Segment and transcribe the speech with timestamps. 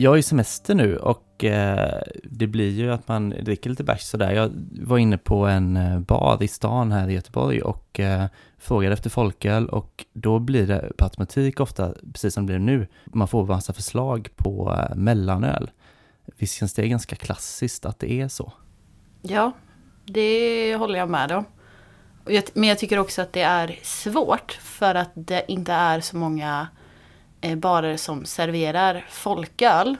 [0.00, 4.02] Jag har ju semester nu och eh, det blir ju att man dricker lite bärs
[4.02, 4.32] sådär.
[4.32, 4.50] Jag
[4.82, 8.24] var inne på en eh, bar i stan här i Göteborg och eh,
[8.58, 12.86] frågade efter folköl och då blir det per automatik ofta, precis som det blir nu,
[13.04, 15.70] man får massa förslag på eh, mellanöl.
[16.36, 18.52] Visst känns det ganska klassiskt att det är så?
[19.22, 19.52] Ja,
[20.04, 21.44] det håller jag med om.
[22.54, 26.68] Men jag tycker också att det är svårt för att det inte är så många
[27.40, 29.96] Eh, barer som serverar folköl.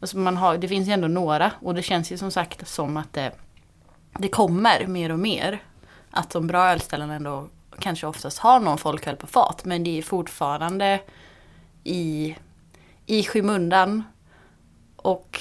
[0.00, 2.96] Alltså man har, det finns ju ändå några och det känns ju som sagt som
[2.96, 3.32] att det,
[4.18, 5.62] det kommer mer och mer.
[6.10, 7.48] Att de bra ölställena ändå
[7.78, 11.00] kanske oftast har någon folköl på fat men det är fortfarande
[11.84, 12.36] i,
[13.06, 14.04] i skymundan.
[14.96, 15.40] Och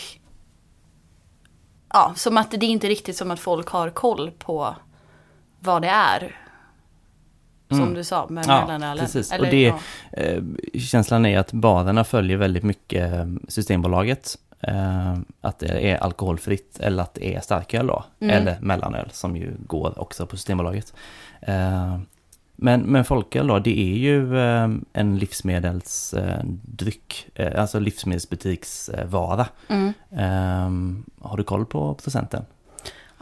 [1.89, 4.75] ja, som att det är inte riktigt som att folk har koll på
[5.59, 6.48] vad det är.
[7.69, 7.93] Som Mm.
[7.93, 9.05] du sa med Ja, mellanölen.
[9.05, 9.31] precis.
[9.31, 9.79] Eller, och det, ja.
[10.11, 10.43] eh,
[10.79, 14.37] känslan är att barerna följer väldigt mycket eh, Systembolaget.
[14.61, 18.03] Eh, att det är alkoholfritt eller att det är starköl då.
[18.19, 18.35] Mm.
[18.35, 20.93] Eller mellanöl som ju går också på Systembolaget.
[21.41, 21.97] Eh,
[22.55, 27.27] men, men folköl då, det är ju eh, en livsmedelsdryck.
[27.57, 29.47] Alltså livsmedelsbutiksvara.
[29.67, 31.03] Mm.
[31.21, 32.45] Har du koll på procenten?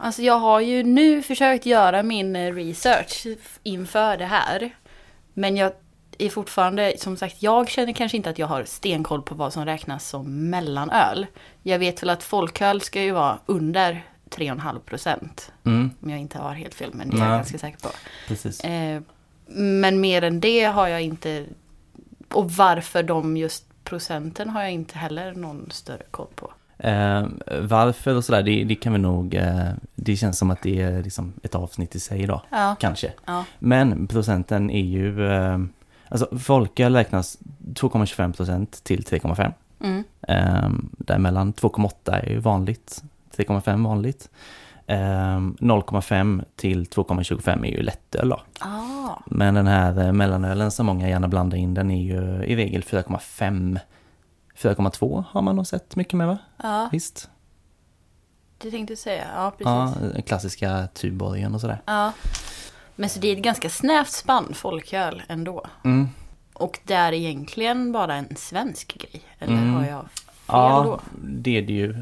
[0.00, 3.26] Alltså jag har ju nu försökt göra min eh, research
[3.62, 4.70] inför det här.
[5.34, 5.72] Men jag
[6.18, 9.64] är fortfarande, som sagt, jag känner kanske inte att jag har stenkoll på vad som
[9.64, 11.26] räknas som mellanöl.
[11.62, 15.52] Jag vet väl att folköl ska ju vara under 3,5 procent.
[15.64, 17.38] Mm, Om jag inte har helt fel, men det är jag Nej.
[17.38, 17.88] ganska säker på.
[18.28, 18.60] precis.
[18.60, 19.02] Eh,
[19.46, 21.46] men mer än det har jag inte...
[22.32, 26.52] Och varför de just procenten har jag inte heller någon större koll på.
[26.78, 27.26] Eh,
[27.62, 31.02] varför och sådär, det, det kan vi nog, eh, det känns som att det är
[31.02, 33.12] liksom ett avsnitt i sig då, Ja, kanske.
[33.26, 33.44] ja.
[33.58, 35.58] Men procenten är ju, eh,
[36.08, 37.38] alltså folköl räknas
[37.74, 39.52] 2,25 procent till 3,5.
[39.80, 40.04] Mm.
[40.28, 43.02] Eh, däremellan 2,8 är ju vanligt,
[43.36, 44.28] 3,5 vanligt.
[44.86, 44.96] Eh,
[45.60, 48.40] 0,5 till 2,25 är ju lättöl då.
[48.60, 52.56] Ah, Men den här eh, mellanölen som många gärna blandar in, den är ju i
[52.56, 53.78] regel 4,5.
[54.58, 56.38] 4,2 har man nog sett mycket med va?
[56.62, 57.30] ja, Visst?
[58.58, 59.24] det tänkte jag säga.
[59.34, 59.64] Ja, precis.
[59.66, 60.22] Ja, Ja.
[60.22, 61.78] klassiska Tuborgen och sådär.
[62.96, 65.66] Men så det är ett ganska snävt spann folköl ändå.
[65.84, 66.08] Mm.
[66.52, 69.22] Och det är egentligen bara en svensk grej.
[69.38, 69.74] Eller Mm.
[69.74, 71.00] har jag fel Ja, då?
[71.24, 71.96] det är det ju.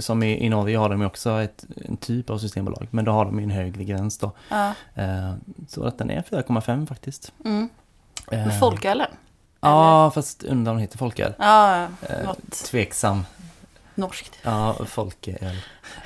[0.00, 2.88] Som i, i Norge har de ju också ett, en typ av systembolag.
[2.90, 4.32] Men då har de ju en högre gräns då.
[4.48, 4.72] Ja.
[4.94, 5.34] Eh,
[5.68, 7.32] så att den är 4,5 faktiskt.
[7.44, 7.68] Mm.
[8.32, 9.10] Eh, Men folkölen?
[9.60, 11.32] Ja, fast undrar om heter folköl.
[11.38, 13.24] Ja, Eh, något Tveksam.
[13.94, 14.32] norskt.
[14.42, 15.56] Ja, folköl.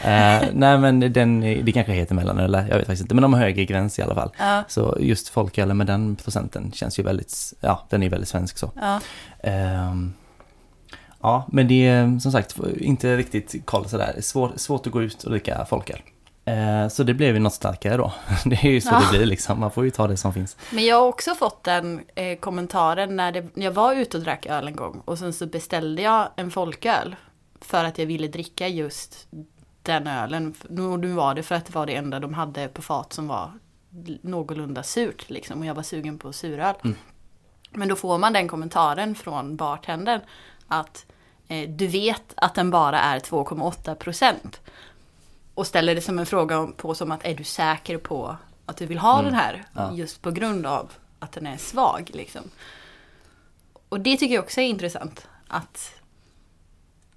[0.03, 3.15] Eh, nej, men den, det kanske heter mellanöl, jag vet faktiskt inte.
[3.15, 4.31] Men de har högre gräns i alla fall.
[4.39, 8.59] Ja, Så just folkölen med den procenten känns ju väldigt, ja, den är väldigt svensk
[8.59, 8.71] så.
[8.81, 9.01] ja.
[9.43, 10.13] Ehm,
[11.23, 14.17] ja, men det är som sagt inte riktigt koll sådär.
[14.21, 16.01] Svår, svårt att gå ut och dricka folköl.
[16.45, 18.13] Eh, så det blev ju något starkare då.
[18.45, 19.01] Det är ju så Ja.
[19.01, 19.61] det blir liksom.
[19.61, 20.57] Man får ju ta det som finns.
[20.71, 24.23] Men jag har också fått den eh, kommentaren när, det, när jag var ute och
[24.23, 25.03] drack öl en gång.
[25.05, 27.17] Och sen så beställde jag en folköl.
[27.61, 29.27] För att jag ville dricka just
[29.83, 30.55] den ölen.
[30.69, 33.29] Nu, nu var det för att det var det enda de hade på fat som
[33.29, 33.53] var
[34.23, 35.31] någorlunda surt.
[35.31, 36.75] Liksom, och jag var sugen på suröl.
[36.85, 36.97] Mm.
[37.71, 40.21] Men då får man den kommentaren från bartendern.
[40.69, 41.07] Att
[41.49, 44.61] eh, du vet att den bara är 2,8 procent.
[45.55, 48.37] Och ställer det som en fråga på som att är du säker på
[48.67, 49.25] att du vill ha Mm.
[49.25, 49.65] den här?
[49.75, 49.93] Ja.
[49.95, 52.11] Just på grund av att den är svag.
[52.15, 52.43] Liksom.
[53.89, 55.29] Och det tycker jag också är intressant.
[55.49, 55.95] Att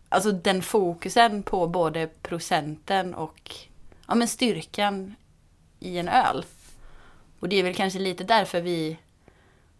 [0.09, 3.51] Alltså den fokusen på både procenten och
[4.07, 5.15] ja, men styrkan
[5.79, 6.45] i en öl.
[7.39, 8.97] Och det är väl kanske lite därför vi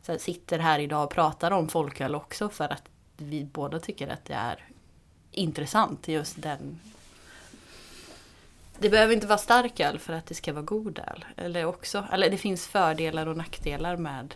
[0.07, 2.49] här, sitter här idag och pratar om folköl också.
[2.49, 2.83] För att
[3.17, 4.63] vi båda tycker att det är
[5.31, 6.79] intressant just den.
[8.79, 11.25] Det behöver inte vara stark öl för att det ska vara god öl.
[11.37, 14.35] Eller också, eller det finns fördelar och nackdelar med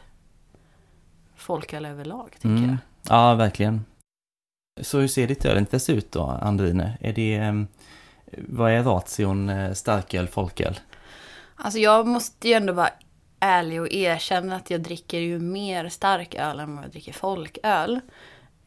[1.36, 2.69] folköl överlag tycker Mm.
[2.69, 2.77] jag.
[3.09, 3.86] Ja, verkligen.
[4.81, 6.97] Så hur ser ditt ölintresse ut då, Andrine?
[7.01, 7.53] Är det, eh,
[8.38, 10.80] vad är ration eh, starköl, folköl?
[11.56, 12.89] Alltså jag måste ju ändå vara
[13.39, 18.00] ärlig och erkänna att jag dricker ju mer stark öl än vad jag dricker folköl.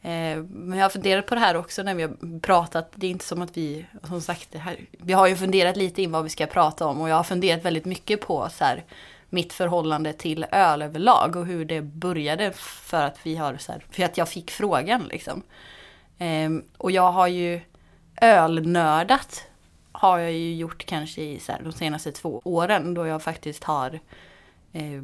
[0.05, 2.91] Eh, men jag har funderat på det här också när vi har pratat.
[2.95, 6.01] Det är inte som att vi, som sagt, det här, vi har ju funderat lite
[6.01, 7.01] in vad vi ska prata om.
[7.01, 8.83] Och jag har funderat väldigt mycket på så här,
[9.29, 11.35] mitt förhållande till öl överlag.
[11.35, 15.03] Och hur det började för att vi har så här, för att jag fick frågan
[15.03, 15.43] liksom.
[16.17, 17.61] Ehm, och jag har ju
[18.21, 19.47] ölnördat
[19.91, 23.63] har jag ju gjort kanske i så här, de senaste två åren då jag faktiskt
[23.63, 23.99] har
[24.73, 25.03] eh,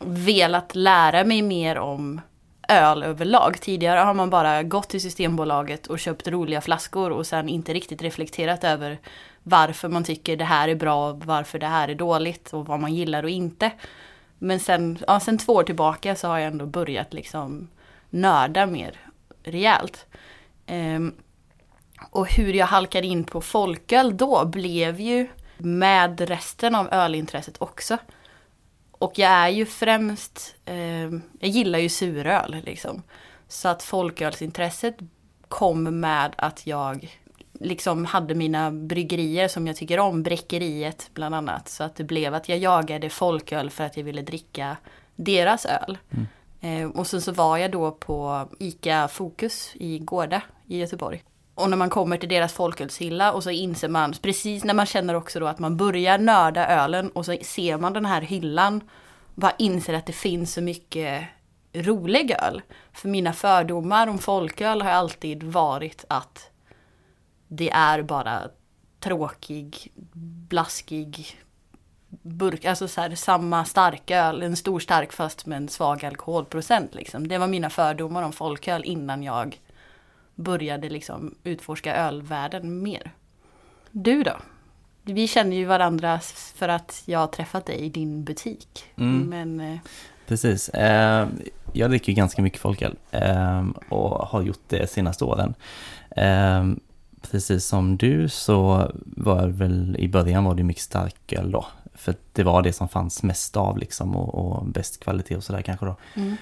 [0.00, 2.20] velat lära mig mer om
[2.68, 3.60] öl överlag.
[3.60, 8.02] Tidigare har man bara gått till Systembolaget och köpt roliga flaskor och sen inte riktigt
[8.02, 8.98] reflekterat över
[9.42, 12.94] varför man tycker det här är bra, varför det här är dåligt och vad man
[12.94, 13.70] gillar och inte.
[14.38, 17.68] Men sen, ja, sen två år tillbaka så har jag ändå börjat liksom
[18.10, 19.00] nörda mer
[19.42, 20.06] rejält.
[20.66, 21.14] Um,
[22.10, 25.28] och hur jag halkade in på folköl då blev ju
[25.58, 27.98] med resten av ölintresset också.
[28.98, 33.02] Och jag är ju främst, eh, jag gillar ju suröl liksom.
[33.48, 34.96] Så att folkölsintresset
[35.48, 37.18] kom med att jag
[37.52, 41.68] liksom hade mina bryggerier som jag tycker om, Bräckeriet bland annat.
[41.68, 44.76] Så att det blev att jag jagade folköl för att jag ville dricka
[45.16, 45.98] deras öl.
[46.10, 46.26] Mm.
[46.60, 51.22] Eh, och sen så var jag då på ICA Fokus i Gårda i Göteborg.
[51.58, 55.14] Och när man kommer till deras folkölshylla och så inser man, precis när man känner
[55.14, 58.80] också då att man börjar nörda ölen och så ser man den här hyllan.
[59.34, 61.24] Bara inser att det finns så mycket
[61.72, 62.62] rolig öl.
[62.92, 66.50] För mina fördomar om folköl har alltid varit att
[67.48, 68.42] det är bara
[69.00, 69.92] tråkig,
[70.48, 71.38] blaskig
[72.08, 77.28] burk, alltså så här, samma starköl, en stor stark fast med en svag alkoholprocent liksom.
[77.28, 79.60] Det var mina fördomar om folköl innan jag
[80.38, 83.10] började liksom utforska ölvärlden mer.
[83.90, 84.36] Du då?
[85.02, 86.20] Vi känner ju varandra
[86.54, 88.84] för att jag har träffat dig i din butik.
[88.96, 89.22] Mm.
[89.22, 89.78] Men, eh...
[90.26, 90.68] Precis.
[90.68, 91.28] Eh,
[91.72, 95.54] jag dricker ganska mycket folköl eh, och har gjort det senaste åren.
[96.10, 96.64] Eh,
[97.30, 101.66] precis som du så var väl i början var det mycket starköl då.
[101.98, 105.62] För det var det som fanns mest av liksom och, och bäst kvalitet och sådär
[105.62, 105.96] kanske då.
[106.14, 106.36] Mm.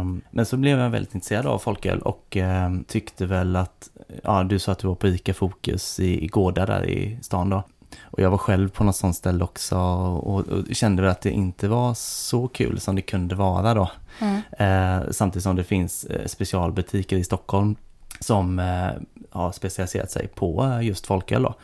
[0.00, 3.90] Um, men så blev jag väldigt intresserad av folköl och um, tyckte väl att,
[4.22, 7.50] ja du sa att du var på ICA Fokus i, i Gårda där i stan
[7.50, 7.62] då.
[8.02, 11.30] Och jag var själv på något sånt ställe också och, och kände väl att det
[11.30, 13.90] inte var så kul som det kunde vara då.
[14.18, 14.36] Mm.
[14.36, 17.76] Uh, samtidigt som det finns uh, specialbutiker i Stockholm
[18.20, 18.90] som uh,
[19.30, 21.54] har specialiserat sig på just folköl då.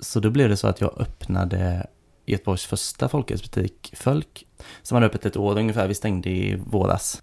[0.00, 1.86] Så då blev det så att jag öppnade
[2.24, 4.46] Göteborgs första folkölsbutik, Fölk,
[4.82, 7.22] som hade öppet ett år ungefär, vi stängde i våras.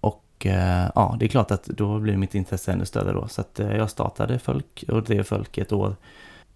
[0.00, 3.40] Och eh, ja, det är klart att då blir mitt intresse ännu större då, så
[3.40, 5.96] att eh, jag startade Fölk och drev Fölk ett år.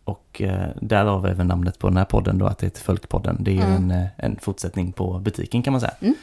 [0.04, 3.36] Och eh, därav även namnet på den här podden då, att det heter Fölkpodden.
[3.40, 3.90] Det är mm.
[3.90, 5.94] en, en fortsättning på butiken kan man säga.
[6.00, 6.14] Mm.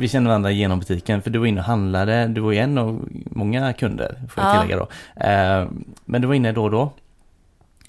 [0.00, 2.78] Vi känner varandra genom butiken, för du var inne och handlade, du var ju en
[2.78, 4.60] av många kunder, får jag ja.
[4.60, 4.88] tillägga då.
[5.26, 5.68] Eh,
[6.04, 6.92] men du var inne då och då.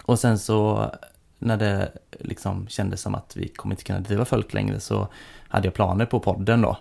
[0.04, 0.92] Och sen så
[1.40, 5.08] när det liksom kändes som att vi kommer inte kunna driva folk längre så
[5.48, 6.78] hade jag planer på podden då.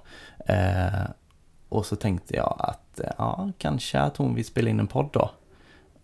[0.47, 1.11] Eh,
[1.69, 5.31] och så tänkte jag att ja, kanske att hon vill spela in en podd då.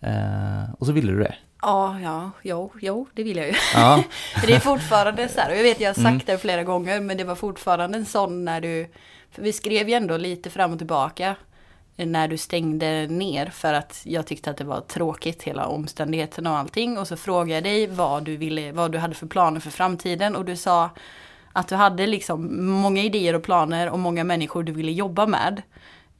[0.01, 1.35] Eh, och så ville du det.
[1.63, 3.55] Ja, ja, jo, jo, det vill jag ju.
[3.75, 4.05] Ja.
[4.47, 6.23] det är fortfarande så här, och jag vet jag har sagt mm.
[6.27, 8.89] det flera gånger, men det var fortfarande en sån när du
[9.31, 11.37] för vi skrev ju ändå lite fram och tillbaka
[11.97, 16.57] när du stängde ner för att jag tyckte att det var tråkigt hela omständigheten och
[16.57, 16.99] allting.
[16.99, 20.37] Och så frågade jag dig vad du, ville, vad du hade för planer för framtiden
[20.37, 20.91] och du sa
[21.53, 25.63] att du hade liksom många idéer och planer och många människor du ville jobba med.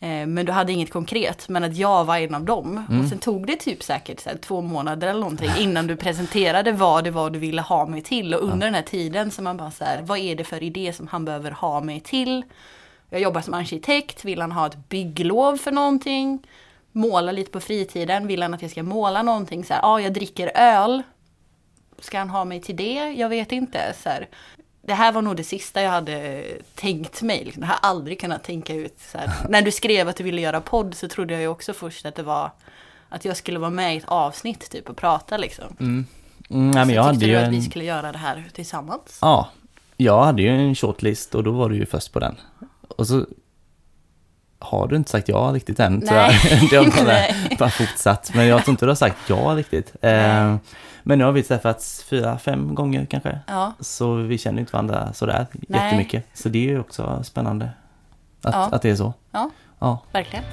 [0.01, 2.85] Eh, men du hade inget konkret, men att jag var en av dem.
[2.89, 3.01] Mm.
[3.01, 6.73] Och sen tog det typ säkert så här, två månader eller någonting innan du presenterade
[6.73, 8.35] vad det var du ville ha mig till.
[8.35, 8.65] Och under ja.
[8.65, 11.25] den här tiden så man bara så här, vad är det för idé som han
[11.25, 12.43] behöver ha mig till?
[13.11, 16.47] Jag jobbar som arkitekt, vill han ha ett bygglov för någonting?
[16.93, 19.65] Måla lite på fritiden, vill han att jag ska måla någonting?
[19.65, 21.03] Så här, ja, jag dricker öl.
[21.99, 23.15] Ska han ha mig till det?
[23.17, 23.95] Jag vet inte.
[24.03, 24.29] Så här,
[24.83, 26.45] det här var nog det sista jag hade
[26.75, 27.45] tänkt mig.
[27.45, 27.63] Liksom.
[27.63, 29.01] Jag har aldrig kunnat tänka ut.
[29.13, 29.31] Så här.
[29.49, 32.15] När du skrev att du ville göra podd så trodde jag ju också först att
[32.15, 32.51] det var
[33.09, 35.77] att jag skulle vara med i ett avsnitt typ och prata liksom.
[35.81, 36.07] Mm.
[36.51, 37.51] Mm, nej, men jag hade ju att en...
[37.51, 39.19] vi skulle göra det här tillsammans?
[39.23, 39.51] Ja,
[39.97, 42.37] jag hade ju en shortlist och då var du ju först på den.
[42.89, 43.27] Och så
[44.59, 46.03] har du inte sagt ja riktigt än.
[46.05, 46.41] Nej.
[46.71, 48.31] det har bara, bara fortsatt.
[48.35, 49.93] Men jag tror inte du har sagt ja riktigt.
[50.01, 50.57] Eh,
[51.03, 53.39] men nu har vi träffats fyra, fem gånger kanske.
[53.47, 53.73] Ja.
[53.81, 55.85] Så vi känner inte varandra sådär Nej.
[55.85, 56.27] jättemycket.
[56.35, 57.71] Så det är ju också spännande
[58.43, 58.69] att, ja.
[58.73, 59.15] att det är så.
[59.31, 60.03] Ja, ja.
[60.13, 60.45] verkligen.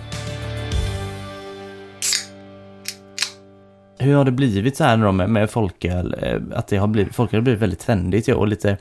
[3.97, 6.15] Hur har det blivit så här då med, med folköl?
[6.21, 8.77] Eh, att det har blivit, folköl har blivit väldigt trendigt och lite,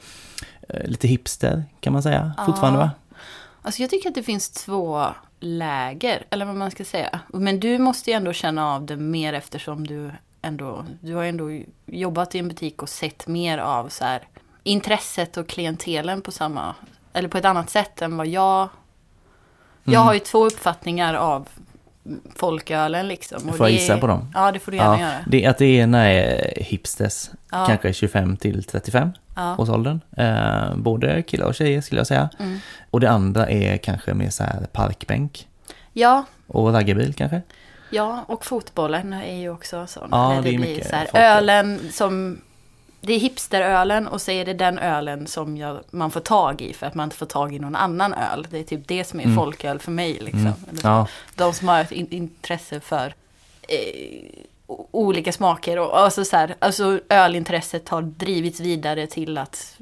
[0.69, 2.91] eh, lite hipster kan man säga fortfarande va?
[3.63, 5.07] Alltså jag tycker att det finns två
[5.41, 7.21] läger, eller vad man ska säga.
[7.29, 10.11] Men du måste ju ändå känna av det mer eftersom du
[10.43, 14.29] ändå, du har ändå jobbat i en butik och sett mer av så här
[14.63, 16.75] intresset och klientelen på samma,
[17.13, 18.61] eller på ett annat sätt än vad jag...
[19.85, 19.95] Mm.
[19.95, 21.49] Jag har ju två uppfattningar av
[22.37, 23.49] folkölen liksom.
[23.49, 24.31] Och Får jag det- gissa på dem?
[24.35, 25.19] Ja, det får du gärna Ja, göra.
[25.27, 27.67] det, att det ena är hipsters, Ja.
[27.67, 29.57] kanske 25 till 35 Ja.
[29.59, 30.01] årsåldern.
[30.17, 32.29] Eh, både killar och tjejer skulle jag säga.
[32.39, 32.59] Mm.
[32.91, 35.49] Och det andra är kanske mer så här parkbänk
[35.93, 37.43] Ja, och raggarbil kanske.
[37.91, 40.09] ja, och fotbollen är ju också sån.
[40.11, 42.41] Ja, det är blir så här, ölen som...
[43.05, 46.73] Det är hipsterölen och så är det den ölen som jag, man får tag i
[46.73, 48.47] för att man inte får tag i någon annan öl.
[48.51, 49.37] Det är typ det som är Mm.
[49.37, 50.13] folköl för mig.
[50.21, 50.41] Liksom.
[50.41, 50.55] Mm.
[50.83, 53.15] Ja, De som har ett in, intresse för
[53.69, 54.29] eh,
[54.91, 55.79] olika smaker.
[55.79, 59.77] Och, alltså, så här, alltså ölintresset har drivits vidare till att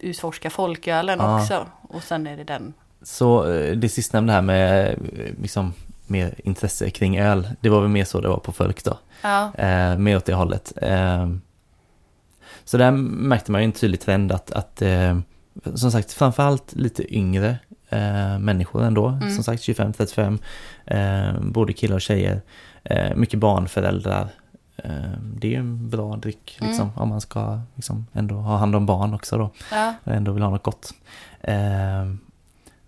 [0.00, 1.40] utforska folkölen Ja.
[1.42, 1.66] också.
[1.88, 2.72] Och sen är det den.
[3.02, 4.94] så eh, det sistnämnda här med eh,
[5.42, 5.72] liksom
[6.06, 8.98] mer intresse kring öl, det var väl mer så det var på folk då.
[9.22, 10.72] Ja, Eh, mer åt det hållet.
[10.82, 11.28] Eh,
[12.64, 15.18] så där märkte man ju en tydlig trend att, att eh,
[15.74, 19.08] som sagt, framförallt lite yngre eh, människor ändå.
[19.08, 19.30] Mm.
[19.30, 20.38] Som sagt 25-35,
[20.86, 22.42] eh, både killar och tjejer.
[22.84, 24.28] Eh, mycket barnföräldrar.
[24.76, 24.90] Eh,
[25.36, 28.86] det är ju en bra dryck liksom, om man ska liksom, ändå ha hand om
[28.86, 29.50] barn också då.
[29.70, 30.94] ja, Och ändå vill ha något gott.
[31.40, 32.14] Eh,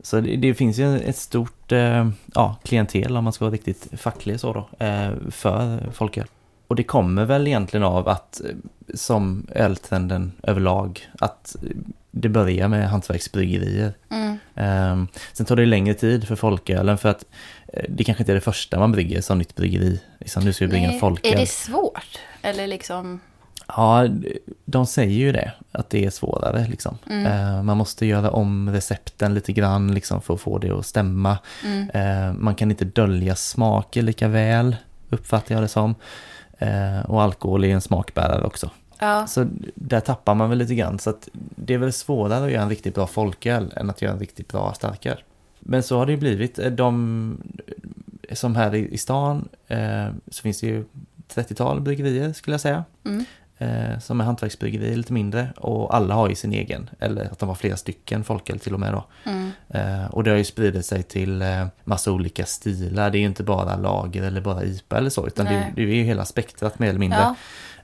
[0.03, 3.89] så det, det finns ju ett stort eh, ja, klientel om man ska vara riktigt
[4.01, 6.27] facklig så då, eh, för folköl.
[6.75, 8.51] Och det kommer väl egentligen av att, eh,
[8.95, 11.69] som öltrenden överlag, att eh,
[12.11, 13.95] det börjar med hantverksbryggerier.
[14.11, 17.25] mm, Eh, sen tar det längre tid för folkölen för att
[17.73, 20.01] eh, det kanske inte är det första man brygger som nytt bryggeri.
[20.21, 21.33] Liksom, nu ska vi brygga en folköl.
[21.35, 22.19] Är det svårt?
[22.43, 23.21] Eller liksom...
[23.69, 24.09] Ja,
[24.65, 26.99] de säger ju det, att det är svårare liksom.
[27.11, 27.27] Mm.
[27.27, 31.39] Eh, Man måste göra om recepten lite grann liksom för att få det att stämma.
[31.65, 34.77] Mm, Eh, Man kan inte dölja smaker lika väl,
[35.11, 35.95] uppfattar jag det som.
[36.59, 38.71] Eh, Och alkohol är en smakbärare också.
[38.99, 40.99] ja, Så där tappar man väl lite grann.
[40.99, 44.13] Så att det är väl svårare att göra en riktigt bra folköl än att göra
[44.13, 45.19] en riktigt bra starköl.
[45.61, 46.59] Men så har det ju blivit.
[46.59, 47.39] Eh, De
[48.33, 50.85] som här i i stan eh, så finns det ju
[51.35, 53.25] 30-tal bryggerier skulle jag säga mm,
[53.59, 55.49] eh, som är hantverksbryggeri, lite mindre.
[55.57, 58.81] Och alla har ju sin egen, eller att de har flera stycken folköl till och
[58.81, 59.05] med då.
[59.25, 63.11] mm, Eh, och det har ju spridit sig till eh, massa olika stilar.
[63.11, 65.87] Det är ju inte bara lager eller bara IPA eller så, utan det, det är
[65.87, 67.19] ju hela spektrat mer eller mindre.
[67.19, 67.35] ja,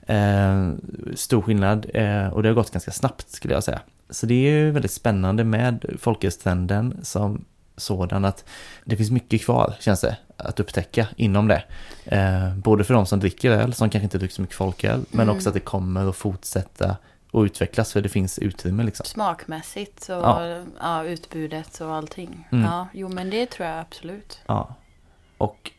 [0.05, 0.71] Eh,
[1.15, 3.79] stor skillnad eh, och det har gått ganska snabbt skulle jag säga.
[4.09, 7.45] Så det är ju väldigt spännande med folkölstrenden som
[7.77, 8.45] sådan att
[8.85, 11.63] det finns mycket kvar känns det att upptäcka inom det.
[12.05, 15.21] Eh, både för de som dricker öl som kanske inte dricker så mycket folköl men
[15.23, 15.35] Mm.
[15.35, 16.97] också att det kommer att fortsätta
[17.31, 19.05] och utvecklas för det finns utrymme liksom.
[19.05, 20.63] smakmässigt och Ja.
[20.79, 21.03] ja.
[21.03, 22.47] utbudet och allting.
[22.51, 22.65] Mm.
[22.65, 24.39] Ja, jo men det tror jag absolut.
[24.47, 24.75] Ja.
[25.37, 25.71] Och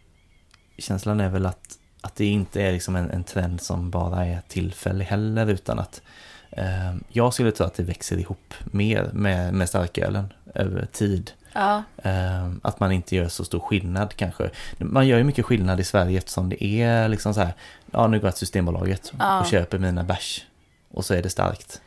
[0.79, 4.41] känslan är väl att, att det inte är liksom en, en trend som bara är
[4.49, 6.03] tillfällig heller utan att
[6.51, 11.31] eh, jag skulle tro att det växer ihop mer med, med starkölen över tid.
[11.55, 14.51] Ja, Eh, att man inte gör så stor skillnad kanske.
[14.79, 17.53] Man gör ju mycket skillnad i Sverige eftersom det är liksom så här,
[17.91, 19.41] ja nu går jag till Systembolaget Ja.
[19.41, 20.45] och köper mina bärs
[20.91, 21.81] och så är det starkt.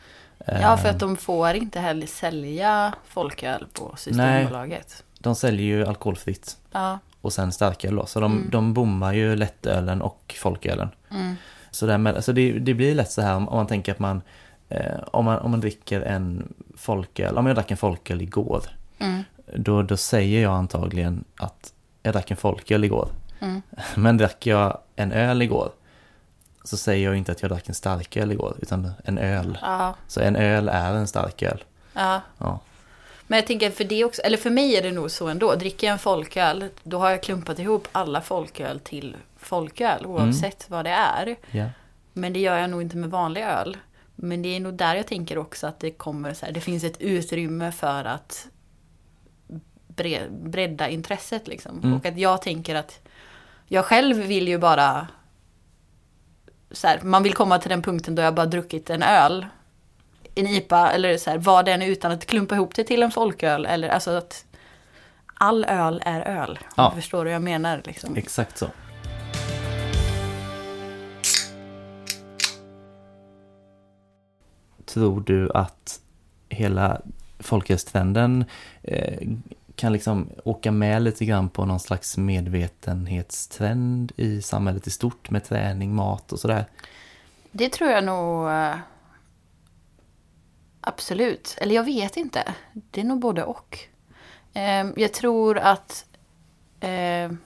[0.45, 5.03] ja, för Eh, att de får inte heller sälja folköl på Systembolaget.
[5.19, 8.49] de säljer ju alkoholfritt Ja, och sen starköl då, så de, Mm.
[8.49, 10.89] de bommar ju lättölen och folkölen.
[11.11, 11.35] mm,
[11.71, 13.99] Så, där med, så det, det blir lätt så här om, om man tänker att
[13.99, 14.21] man,
[14.69, 18.63] eh, om man om man dricker en folköl, om jag drack en folköl igår,
[18.99, 19.23] mm,
[19.53, 21.73] då, då säger jag antagligen att
[22.03, 23.09] jag drack en folköl igår.
[23.39, 23.61] mm.
[23.95, 25.71] Men drack jag en öl igår,
[26.63, 29.57] så säger jag inte att jag drack en starköl igår, utan en öl.
[29.61, 31.63] ja, Så en öl är en starköl.
[31.93, 32.21] ja.
[32.37, 32.59] Ja.
[33.27, 35.55] Men jag tänker för det också, eller för mig är det nog så ändå.
[35.55, 40.85] Dricker jag en folköl, då har jag klumpat ihop alla folköl till folköl oavsett vad
[40.85, 41.35] det är.
[41.51, 41.65] Ja.
[42.13, 43.77] Men det gör jag nog inte med vanlig öl.
[44.15, 46.83] Men det är nog där jag tänker också att det kommer så här, det finns
[46.83, 48.47] ett utrymme för att
[49.95, 51.79] bre, bredda intresset liksom.
[51.83, 51.93] Mm.
[51.93, 52.99] Och att jag tänker att
[53.67, 55.07] jag själv vill ju bara
[56.71, 59.45] så här, man vill komma till den punkten då jag bara druckit en öl,
[60.35, 63.11] en IPA eller så här, vad den är utan att klumpa ihop det till en
[63.11, 64.45] folköl eller alltså att
[65.33, 66.59] all öl är öl.
[66.77, 66.91] Ja.
[66.95, 68.15] du förstår vad jag menar liksom.
[68.15, 68.67] Exakt så.
[74.85, 75.99] Tror du att
[76.49, 77.01] hela
[77.39, 78.45] folkhälsotrenden
[78.83, 79.27] eh,
[79.75, 85.43] kan liksom åka med lite grann på någon slags medvetenhetstrend i samhället i stort med
[85.43, 86.65] träning, mat och sådär?
[87.51, 88.75] Det tror jag nog eh,
[90.81, 91.55] absolut.
[91.57, 92.53] Eller jag vet inte.
[92.73, 93.79] Det är nog både och.
[94.53, 96.05] Ehm, jag tror att...
[96.79, 97.37] Ehm,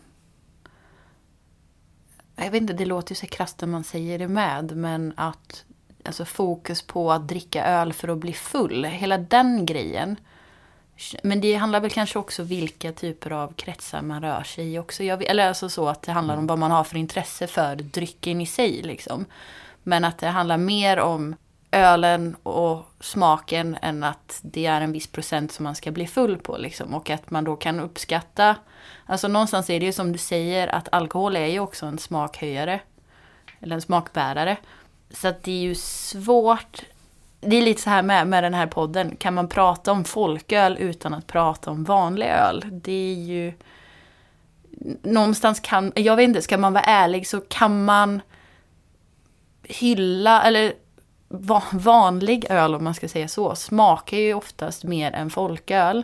[2.36, 4.77] jag vet inte, det låter ju så krasst när man säger det med.
[4.77, 5.65] Men att
[6.05, 8.86] alltså fokus på att dricka öl för att bli full.
[8.86, 10.15] Hela den grejen
[11.24, 15.03] men det handlar väl kanske också vilka typer av kretsar man rör sig i också.
[15.03, 18.41] Jag, eller alltså så att det handlar om vad man har för intresse för drycken
[18.41, 19.25] i sig liksom.
[19.84, 21.36] Men att det handlar mer om
[21.72, 26.38] ölen och smaken än att det är en viss procent som man ska bli full
[26.38, 26.94] på liksom.
[26.94, 28.56] Och att man då kan uppskatta,
[29.06, 32.79] alltså någonstans är det ju som du säger att alkohol är ju också en smakhöjare.
[33.60, 34.58] Eller en smakbärare.
[35.12, 36.84] Så att det är ju svårt
[37.41, 39.15] det är lite så här med, med den här podden.
[39.15, 42.65] Kan man prata om folköl utan att prata om vanlig öl?
[42.72, 43.53] Det är ju...
[45.01, 45.91] Någonstans kan...
[45.96, 48.22] Jag vet inte, ska man vara ärlig så kan man
[49.63, 50.74] hylla, eller
[51.27, 56.03] va, vanlig öl om man ska säga så, smakar ju oftast mer än folköl.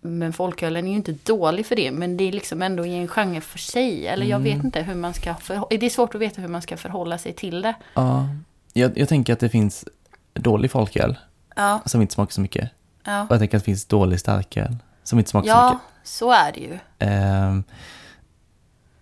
[0.00, 3.08] Men folkölen är ju inte dålig för det, men det är liksom ändå i en
[3.08, 4.06] genre för sig.
[4.06, 5.34] Eller jag vet inte hur man ska...
[5.34, 7.74] För, det är svårt att veta hur man ska förhålla sig till det.
[7.94, 8.28] Ja,
[8.72, 9.84] jag, jag tänker att det finns
[10.32, 11.18] dålig folköl
[11.56, 12.70] Ja, som inte smakar så mycket.
[13.04, 13.22] ja.
[13.22, 16.08] Och jag tänker att det finns dålig starköl som inte smakar så ja mycket.
[16.08, 16.78] så är det ju.
[16.98, 17.64] Ehm,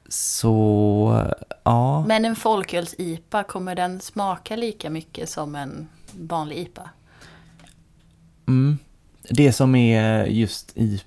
[0.09, 1.33] så,
[1.65, 2.05] ja.
[2.07, 6.91] Men en folköls-IPA, kommer den smaka lika mycket som en vanlig IPA?
[8.49, 8.79] Mm.
[9.31, 11.05] Det som är just IPA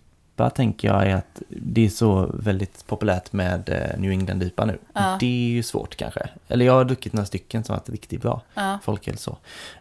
[0.50, 4.78] tänker jag är att det är så väldigt populärt med eh, New England IPA nu.
[4.94, 5.18] Ja.
[5.20, 6.30] Det är ju svårt kanske.
[6.48, 8.42] Eller jag har druckit några stycken som har varit riktigt bra.
[8.54, 8.80] Ja.
[8.84, 9.38] Folköl så.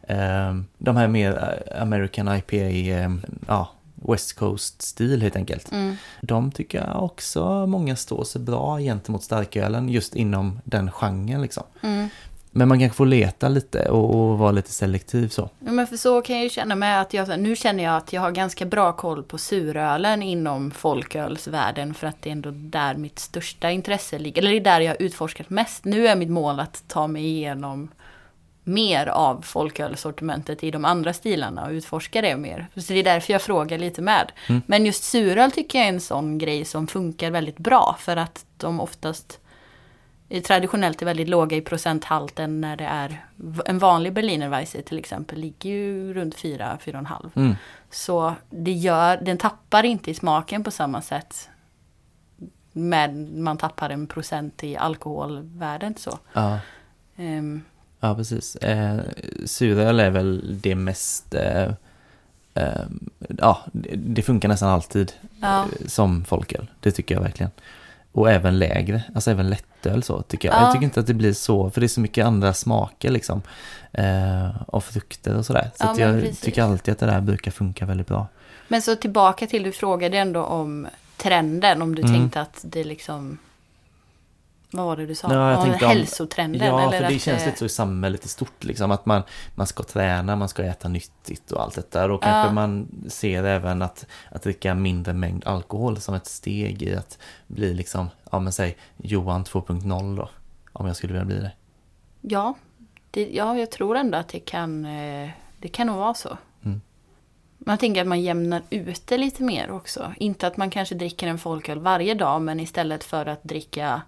[0.09, 3.11] Ehm, De här mer eh, American IPA, eh,
[3.49, 5.73] ja, West Coast-stil helt enkelt.
[5.73, 5.97] Mm.
[6.21, 11.62] De tycker jag också många står sig bra gentemot starkölen just inom den genren liksom.
[11.83, 12.09] Mm.
[12.50, 15.50] Men man kanske får leta lite och, och vara lite selektiv så.
[15.59, 18.12] Ja, men för så kan jag ju känna med att jag, nu känner jag att
[18.12, 22.95] jag har ganska bra koll på surölen inom folkölsvärlden för att det är ändå där
[22.95, 24.42] mitt största intresse ligger.
[24.42, 25.85] Eller det är där jag har utforskat mest.
[25.85, 27.88] Nu är mitt mål att ta mig igenom
[28.64, 32.66] mer av folkölsortimentet i de andra stilarna och utforska det mer.
[32.76, 34.33] Så det är därför jag frågar lite med.
[34.49, 34.62] Mm.
[34.66, 38.45] Men just suröl tycker jag är en sån grej som funkar väldigt bra för att
[38.57, 39.39] de oftast
[40.45, 43.25] traditionellt är väldigt låga i procenthalten när det är
[43.66, 47.31] en vanlig Berliner Weisse till exempel ligger ju runt 4-4,5.
[47.35, 47.55] Mm.
[47.90, 51.49] Så det gör, den tappar inte i smaken på samma sätt.
[52.73, 56.19] Med man tappar en procent i alkoholvärdet så.
[56.33, 56.59] Ja.
[57.16, 57.62] Ehm,
[58.01, 58.57] Ja, precis.
[58.57, 59.01] Eh,
[59.45, 61.35] suröl är väl det mest...
[61.35, 61.73] Eh,
[62.55, 62.83] eh,
[63.38, 63.61] ja,
[63.95, 65.62] det, funkar nästan alltid ja.
[65.62, 66.71] eh, som folköl.
[66.81, 67.51] Det tycker jag verkligen.
[68.12, 69.51] Och även lägre, alltså även
[69.85, 70.57] lättöl så tycker jag.
[70.57, 70.62] Ja.
[70.62, 73.43] Jag tycker inte att det blir så, för det är så mycket andra smaker liksom.
[73.93, 75.71] Eh, och frukter och sådär.
[75.75, 76.40] Så Ja, jag precis.
[76.40, 78.27] tycker alltid att det där brukar funka väldigt bra.
[78.69, 82.14] Men så tillbaka till, du frågade ändå om trenden, om du Mm.
[82.14, 83.38] tänkte att det liksom...
[84.72, 85.33] Vad var det du sa?
[85.35, 86.66] Ja, jag om tänkte om- hälsotrenden?
[86.68, 88.90] Ja, eller för det att, känns lite så i samhället i stort liksom.
[88.90, 89.22] Att man,
[89.54, 92.12] man ska träna, man ska äta nyttigt och allt detta.
[92.12, 92.52] Och kanske Ja.
[92.52, 97.74] man ser även att, att dricka mindre mängd alkohol som ett steg i att bli
[97.74, 100.28] liksom, ja men säg Johan 2.0 då.
[100.72, 101.52] Om jag skulle vilja bli det.
[102.20, 102.54] Ja,
[103.11, 106.38] det, ja, jag tror ändå att det kan, eh, det kan nog vara så.
[106.64, 106.80] Mm.
[107.59, 110.12] Man tänker att man jämnar ut det lite mer också.
[110.16, 114.02] Inte att man kanske dricker en folköl varje dag, men istället för att dricka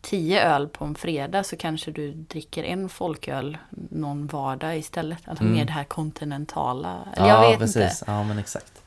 [0.00, 3.58] tio öl på en fredag så kanske du dricker en folköl
[3.90, 5.28] någon vardag istället.
[5.28, 5.56] Alltså Mm.
[5.56, 6.98] mer det här kontinentala.
[7.16, 7.76] Eller jag vet precis.
[8.00, 8.10] inte.
[8.12, 8.82] Ja, men exakt.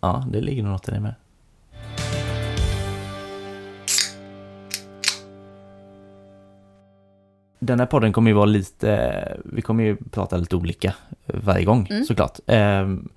[0.00, 1.14] Ja, det ligger nog något i det med.
[7.58, 10.94] Den här podden kommer ju vara lite, vi kommer ju prata lite olika
[11.26, 12.04] varje gång Mm.
[12.04, 12.38] såklart.
[12.46, 13.08] Ehm,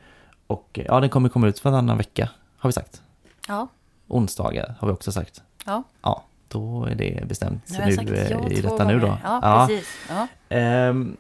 [0.48, 3.02] och ja, den kommer komma ut varannan vecka, har vi sagt.
[3.48, 3.68] Ja,
[4.08, 5.44] Onsdagar har vi också sagt.
[5.66, 5.84] ja.
[6.02, 9.18] Ja, då är det bestämt Nu nu, eh, ja i detta nu då.
[9.24, 9.88] Ja, precis.
[10.10, 10.28] Ja.
[10.50, 11.18] Ehm,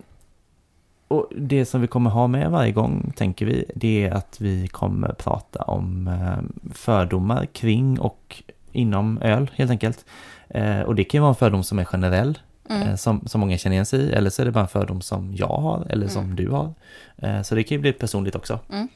[1.07, 4.67] och det som vi kommer ha med varje gång, tänker vi, det är att vi
[4.67, 10.05] kommer prata om ehm, fördomar kring och inom öl, helt enkelt.
[10.49, 12.81] Eh, och det kan ju vara en fördom som är generell, Mm.
[12.87, 15.01] eh, som, som många känner igen sig i, eller så är det bara en fördom
[15.01, 16.35] som jag har, eller som Mm.
[16.35, 16.73] du har.
[17.17, 18.59] Eh, så det kan ju bli personligt också.
[18.71, 18.87] Mm.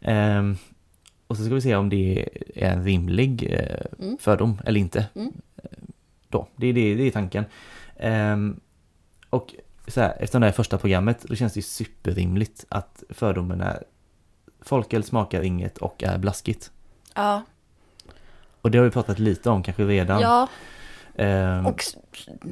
[0.00, 0.56] Ehm,
[1.26, 4.16] och så ska vi se om det är en rimlig eh, Mm.
[4.20, 5.06] fördom eller inte.
[6.28, 7.44] Då, det är, det, det är tanken.
[7.96, 8.60] Ehm,
[9.30, 9.54] och
[9.86, 13.84] så här, efter det här första programmet, då känns det ju superrimligt att fördomen är
[14.60, 16.70] folköl smakar inget och är blaskigt.
[17.14, 17.42] Ja.
[18.60, 20.20] Och det har vi pratat lite om kanske redan.
[20.20, 20.48] ja,
[21.18, 21.84] Ehm, och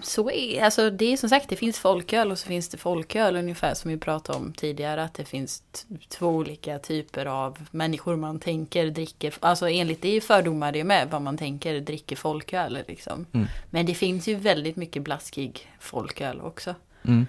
[0.02, 3.37] så är alltså det är som sagt, det finns folköl och så finns det folköl
[3.37, 5.02] ungefär som vi pratade om tidigare.
[5.05, 5.62] Att det finns
[6.09, 9.35] två olika typer av människor man tänker dricker.
[9.40, 13.26] Alltså enligt det är ju fördomar det med vad man tänker dricker folköl liksom.
[13.33, 13.46] Mm.
[13.70, 16.74] Men det finns ju väldigt mycket blaskig folköl också.
[17.05, 17.26] mm,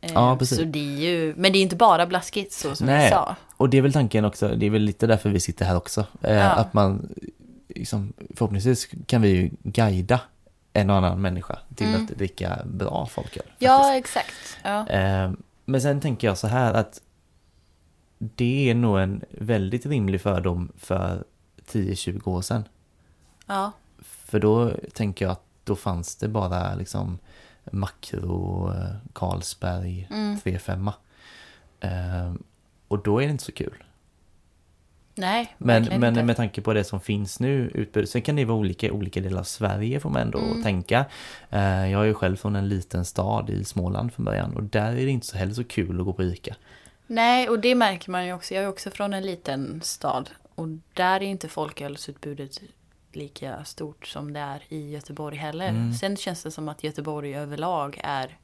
[0.00, 0.58] Eh, Ja, precis.
[0.58, 3.04] Så det är ju, men det är inte bara blaskigt så som Nej.
[3.04, 3.36] vi sa.
[3.56, 6.06] Och det är väl tanken också, det är väl lite därför vi sitter här också.
[6.22, 6.50] Eh, Ja.
[6.50, 7.08] Att man,
[7.78, 10.20] liksom, förhoppningsvis kan vi ju guida
[10.72, 12.04] en och annan människa till Mm.
[12.04, 13.42] att dricka bra folköl.
[13.58, 14.58] Ja, exakt.
[14.64, 14.88] Ja.
[14.88, 15.32] Eh,
[15.64, 17.00] Men sen tänker jag så här att
[18.18, 21.24] det är nog en väldigt rimlig fördom för
[21.66, 22.64] 10-20 år sedan.
[23.46, 23.72] ja.
[23.98, 27.18] För då tänker jag att då fanns det bara liksom
[27.72, 30.38] Makro, eh, Carlsberg, Mm.
[30.40, 30.92] 3-5.
[31.80, 32.34] Eh,
[32.88, 33.84] och då är det inte så kul.
[35.18, 36.22] Nej, Men, men inte.
[36.22, 39.20] med tanke på det som finns nu, utbudet, sen kan det vara olika i olika
[39.20, 40.62] delar av Sverige får man ändå Mm.
[40.62, 41.04] tänka.
[41.50, 44.92] Eh, jag är ju själv från en liten stad i Småland från början och där
[44.92, 46.54] är det inte så heller så kul att gå på ICA.
[47.06, 48.54] Nej, och det märker man ju också.
[48.54, 50.30] Jag är också från en liten stad.
[50.54, 52.60] Och där är inte folkölsutbudet
[53.12, 55.68] lika stort som det är i Göteborg heller.
[55.68, 55.92] Mm.
[55.92, 58.36] Sen känns det som att Göteborg överlag är...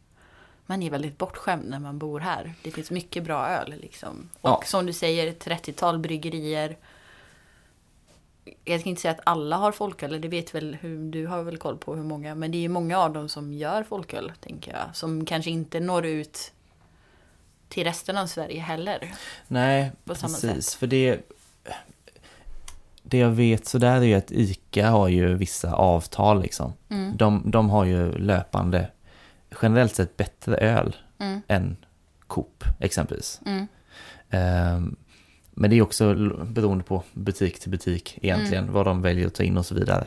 [0.66, 2.54] Man är väldigt bortskämd när man bor här.
[2.62, 4.28] Det finns mycket bra öl liksom.
[4.40, 4.62] Och Ja.
[4.66, 6.76] som du säger, ett 30-tal bryggerier.
[8.64, 11.56] Jag ska inte säga att alla har folköl, det vet väl hur, du har väl
[11.58, 12.34] koll på hur många.
[12.34, 14.96] Men det är ju många av dem som gör folköl, tänker jag.
[14.96, 16.52] Som kanske inte når ut
[17.68, 19.14] till resten av Sverige heller.
[19.48, 20.74] Nej, På samma precis.
[20.74, 21.20] För det,
[23.02, 26.72] det jag vet sådär är ju att ICA har ju vissa avtal liksom.
[26.88, 27.16] Mm.
[27.16, 28.90] De, de har ju löpande,
[29.62, 31.40] generellt sett bättre öl Mm.
[31.48, 31.76] än
[32.26, 33.40] Coop exempelvis.
[33.46, 33.66] Mm.
[34.30, 34.96] Ehm,
[35.54, 36.14] Men det är också
[36.46, 38.74] beroende på butik till butik egentligen, Mm.
[38.74, 40.06] vad de väljer att ta in och så vidare.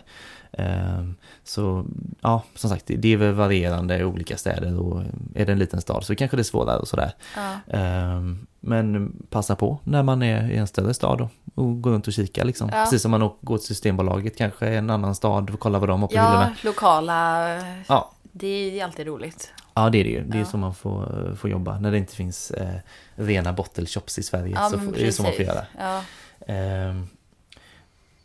[0.52, 1.86] Ehm, Så
[2.22, 5.04] ja, som sagt, det är väl varierande i olika städer och
[5.36, 7.12] är det en liten stad så kanske det är svårare och sådär.
[7.36, 7.78] Ja.
[7.78, 12.08] Ehm, Men passa på när man är i en större stad och, och gå runt
[12.08, 12.70] och kika liksom.
[12.74, 12.84] Ja.
[12.84, 16.02] Precis som man går till Systembolaget kanske i en annan stad och kollar vad de
[16.02, 16.56] har på ja, hyllorna.
[16.64, 17.48] lokala.
[17.88, 18.12] Ja.
[18.38, 19.54] Det är alltid roligt.
[19.74, 20.24] Ja, det är det ju.
[20.24, 20.46] Det är Ja.
[20.46, 21.80] så man får, får jobba.
[21.80, 22.76] När det inte finns eh,
[23.16, 25.66] rena bottle shops i Sverige Ja, så får, är det så man får göra.
[25.80, 26.02] Ja.
[26.48, 27.08] Ehm,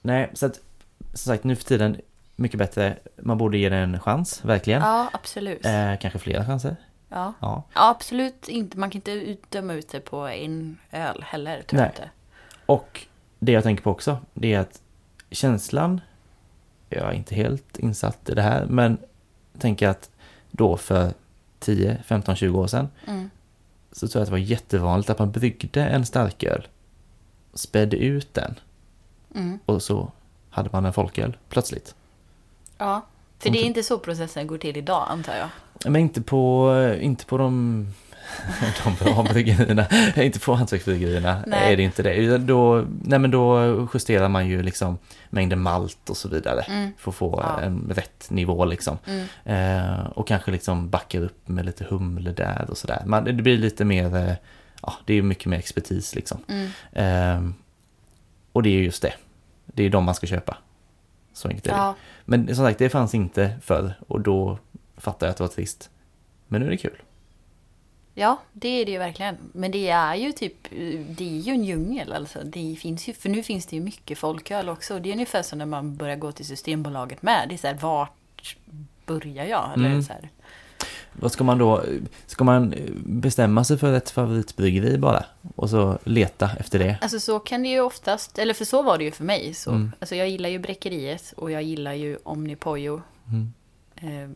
[0.03, 0.61] nej, så att
[1.15, 1.97] som sagt nu för tiden
[2.37, 2.97] mycket bättre.
[3.17, 4.83] Man borde ge det en chans, verkligen.
[4.83, 5.67] ja, absolut.
[5.67, 6.77] Eh, kanske flera chanser.
[7.09, 7.33] Ja.
[7.41, 7.63] Ja.
[7.75, 8.79] ja, absolut inte.
[8.79, 11.97] Man kan inte döma ut det på en öl heller, tror jag Nej.
[11.97, 12.11] inte.
[12.67, 13.07] Och
[13.39, 14.81] det jag tänker på också, det är att
[15.31, 16.01] känslan,
[16.89, 18.99] jag är inte helt insatt i det här, men
[19.59, 20.11] tänker att
[20.51, 21.13] då för
[21.59, 23.31] 10, 15, 20 år sedan Mm.
[23.93, 26.67] så tror jag att det var jättevanligt att man bryggde en starköl,
[27.55, 28.55] spädde ut den
[29.35, 29.59] Mm.
[29.67, 30.13] och så
[30.51, 31.95] hade man en folköl plötsligt.
[32.79, 33.07] Ja,
[33.39, 35.49] för Som det är typ- inte så processen går till idag, antar jag.
[35.93, 37.87] Men inte på, inte på de,
[38.85, 42.39] de bra bryggerierna, inte på hantverksbryggerierna är det inte det.
[42.39, 44.99] Då, nej men då justerar man ju liksom
[45.31, 46.93] mängden malt och så vidare Mm.
[46.99, 47.61] för att få Ja.
[47.61, 48.99] en rätt nivå liksom.
[49.07, 49.27] Mm.
[49.45, 53.03] Eh, och kanske liksom backar upp med lite humle där och sådär.
[53.07, 54.35] Man, det blir lite mer, eh,
[54.83, 56.39] ja det är mycket mer expertis liksom.
[56.49, 56.71] Mm.
[56.93, 57.53] Eh,
[58.53, 59.13] och det är ju just det,
[59.67, 60.57] det är de man ska köpa.
[61.33, 61.77] Så enkelt är det.
[61.77, 64.59] Ja, Men som sagt, det fanns inte förr och då
[64.97, 65.91] fattade jag att det var trist.
[66.49, 66.97] Men nu är det kul.
[68.21, 69.37] Ja, det är det ju verkligen.
[69.53, 70.55] Men det är ju typ,
[71.09, 72.39] det är ju en djungel alltså.
[72.45, 74.99] Det finns ju, för nu finns det ju mycket folköl också.
[74.99, 77.49] Det är ungefär som när man börjar gå till Systembolaget med.
[77.49, 78.57] Det är så här, vart
[79.07, 79.71] börjar jag?
[79.75, 80.03] Eller Mm.
[80.03, 80.29] så här.
[81.13, 81.85] Vad ska man då,
[82.27, 85.25] ska man bestämma sig för ett favoritbryggeri bara?
[85.57, 86.99] Och så leta efter det?
[87.01, 89.55] Alltså så kan det ju oftast, eller för så var det ju för mig.
[89.55, 89.71] Så.
[89.71, 89.93] Mm.
[90.01, 93.03] Alltså jag gillar ju Bräckeriet och jag gillar ju Omnipojo.
[93.29, 93.53] Mm.
[93.97, 94.31] Eh,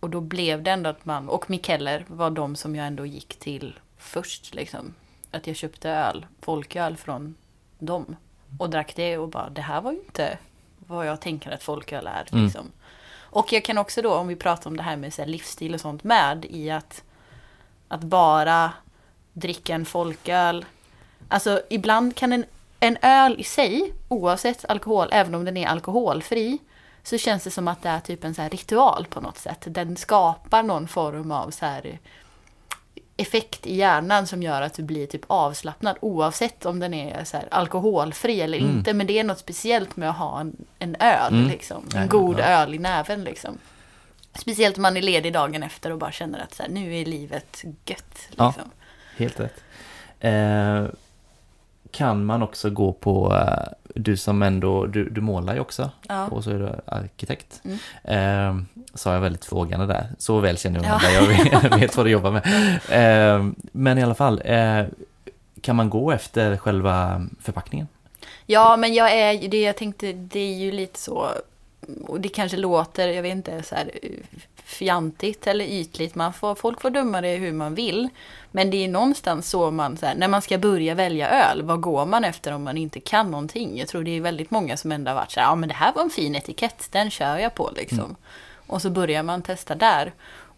[0.00, 3.38] och då blev det ändå att man, och Mikkeller var de som jag ändå gick
[3.38, 4.94] till först liksom.
[5.30, 7.34] Att jag köpte öl, folköl från
[7.78, 8.16] dem.
[8.58, 10.38] Och drack det och bara, det här var ju inte
[10.78, 12.28] vad jag tänker att folköl är.
[12.32, 12.44] Mm.
[12.44, 12.72] Liksom.
[13.12, 15.74] Och jag kan också då, om vi pratar om det här med så här, livsstil
[15.74, 17.04] och sånt med, i att,
[17.88, 18.72] att bara
[19.32, 20.64] dricka en folköl.
[21.28, 22.44] Alltså ibland kan en,
[22.80, 26.58] en öl i sig, oavsett alkohol, även om den är alkoholfri,
[27.02, 29.64] så känns det som att det är typ en så ritual på något sätt.
[29.66, 31.98] Den skapar någon form av så här
[33.16, 37.38] effekt i hjärnan som gör att du blir typ avslappnad oavsett om den är så
[37.50, 38.70] alkoholfri eller Mm.
[38.78, 38.94] inte.
[38.94, 41.48] Men det är något speciellt med att ha en, en öl, Mm.
[41.48, 41.88] liksom.
[41.94, 42.44] Ja, En god ja.
[42.44, 43.58] öl i näven liksom.
[44.34, 47.04] Speciellt om man är ledig dagen efter och bara känner att så här, nu är
[47.04, 48.18] livet gött.
[48.36, 48.46] Ja.
[48.56, 48.70] Liksom.
[49.16, 49.62] Helt rätt.
[50.20, 50.84] Eh,
[51.92, 56.26] kan man också gå på, eh, du som ändå, du, du målar ju också Ja.
[56.26, 57.62] och så är du arkitekt.
[57.64, 57.78] Mm.
[58.58, 58.62] Eh,
[58.94, 60.98] sa jag väldigt frågande där, så väl känner jag Ja.
[61.02, 62.42] mig, jag vet, vet vad du jobbar med.
[62.88, 64.84] Eh, men i alla fall, eh,
[65.60, 67.88] kan man gå efter själva förpackningen?
[68.46, 71.28] Ja, men jag är det jag tänkte, det är ju lite så.
[72.06, 74.10] Och det kanske låter, jag vet inte, så här eh,
[74.64, 76.14] fjantigt eller ytligt.
[76.14, 78.08] Man får, folk får döma det hur man vill.
[78.50, 81.80] Men det är någonstans så man, så här, när man ska börja välja öl, vad
[81.80, 83.78] går man efter om man inte kan någonting?
[83.78, 85.74] Jag tror det är väldigt många som ändå har varit så här, ja men det
[85.74, 87.98] här var en fin etikett, den kör jag på liksom.
[87.98, 88.16] Mm.
[88.66, 90.12] Och så börjar man testa där.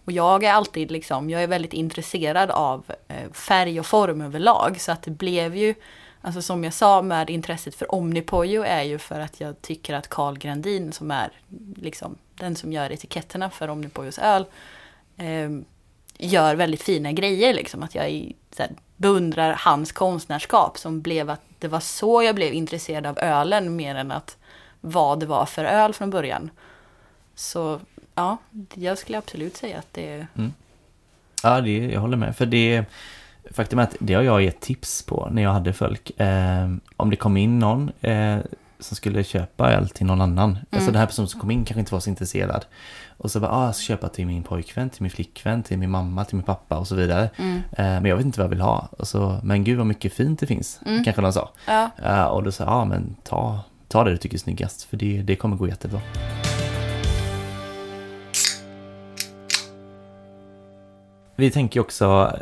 [0.04, 4.80] Och jag är alltid liksom, jag är väldigt intresserad av eh, färg och form överlag.
[4.80, 5.74] Så att det blev ju,
[6.22, 10.08] alltså som jag sa med intresset för Omnipojo är ju för att jag tycker att
[10.08, 11.30] Carl Grandin som är
[11.76, 14.44] liksom den som gör etiketterna för Omnipojos öl,
[15.16, 15.50] eh,
[16.18, 17.82] gör väldigt fina grejer liksom.
[17.82, 22.54] Att jag så här, beundrar hans konstnärskap som blev att det var så jag blev
[22.54, 24.36] intresserad av ölen mer än att
[24.80, 26.50] vad det var för öl från början.
[27.34, 27.80] Så
[28.14, 28.36] ja,
[28.74, 30.26] jag skulle absolut säga att det är...
[30.36, 30.52] Mm.
[31.42, 32.36] Ja, det, jag håller med.
[32.36, 32.84] För det
[33.52, 36.20] faktum är att det har jag gett tips på när jag hade folk.
[36.20, 38.38] Eh, om det kom in någon eh,
[38.78, 40.50] som skulle köpa öl till någon annan.
[40.50, 40.68] Alltså mm.
[40.70, 42.64] Alltså den här personen som kom in kanske inte var så intresserad.
[43.16, 45.90] Och så bara, ah, jag ska köpa till min pojkvän, till min flickvän, till min
[45.90, 47.30] mamma, till min pappa och så vidare.
[47.36, 47.56] Mm.
[47.56, 48.88] Eh, men jag vet inte vad jag vill ha.
[48.98, 51.04] Och så, men gud vad mycket fint det finns, mm.
[51.04, 51.50] kanske de sa.
[51.66, 51.90] Ja.
[52.04, 54.96] Eh, och då sa jag, ah, men ta, ta det du tycker är snyggast, för
[54.96, 56.00] det, det kommer gå jättebra.
[61.36, 62.36] Vi tänker också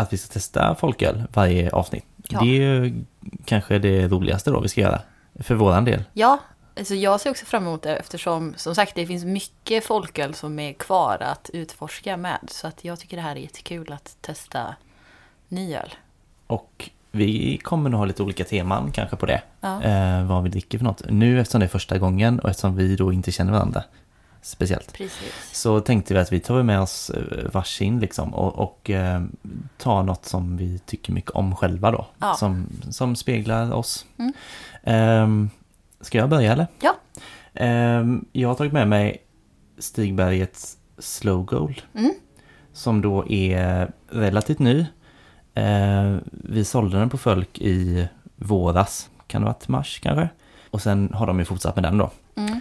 [0.00, 2.04] att vi ska testa folköl varje avsnitt.
[2.28, 2.40] Ja.
[2.40, 3.04] Det är ju
[3.44, 5.00] kanske det roligaste då vi ska göra.
[5.40, 6.04] För våran del.
[6.12, 6.38] Ja,
[6.78, 10.58] alltså jag ser också fram emot det eftersom som sagt det finns mycket folköl som
[10.58, 12.38] är kvar att utforska med.
[12.48, 14.74] Så att jag tycker det här är jättekul att testa
[15.48, 15.94] ny öl.
[16.46, 19.42] Och vi kommer nog ha lite olika teman kanske på det.
[19.60, 19.82] Ja.
[19.82, 21.02] Eh, vad vi dricker för något.
[21.08, 23.82] Nu eftersom det är första gången och eftersom vi då inte känner varandra
[24.42, 24.92] speciellt.
[24.92, 25.50] Precis.
[25.52, 29.22] Så tänkte vi att vi tar med oss eh, varsin liksom och, och eh,
[29.78, 32.06] tar något som vi tycker mycket om själva då.
[32.18, 32.34] Ja.
[32.34, 34.06] Som, som speglar oss.
[34.18, 34.32] Mm.
[34.82, 35.50] Eh,
[36.00, 36.66] ska jag börja eller?
[36.80, 36.96] Ja.
[37.54, 39.22] Eh, jag har tagit med mig
[39.78, 41.82] Stigbergets Slow Gold.
[41.94, 42.14] Mm.
[42.72, 44.86] Som då är relativt ny.
[45.54, 49.10] Eh, vi sålde den på Folk i våras.
[49.26, 50.28] Kan det ha varit mars kanske?
[50.70, 52.10] Och sen har de ju fortsatt med den då.
[52.36, 52.60] Mm.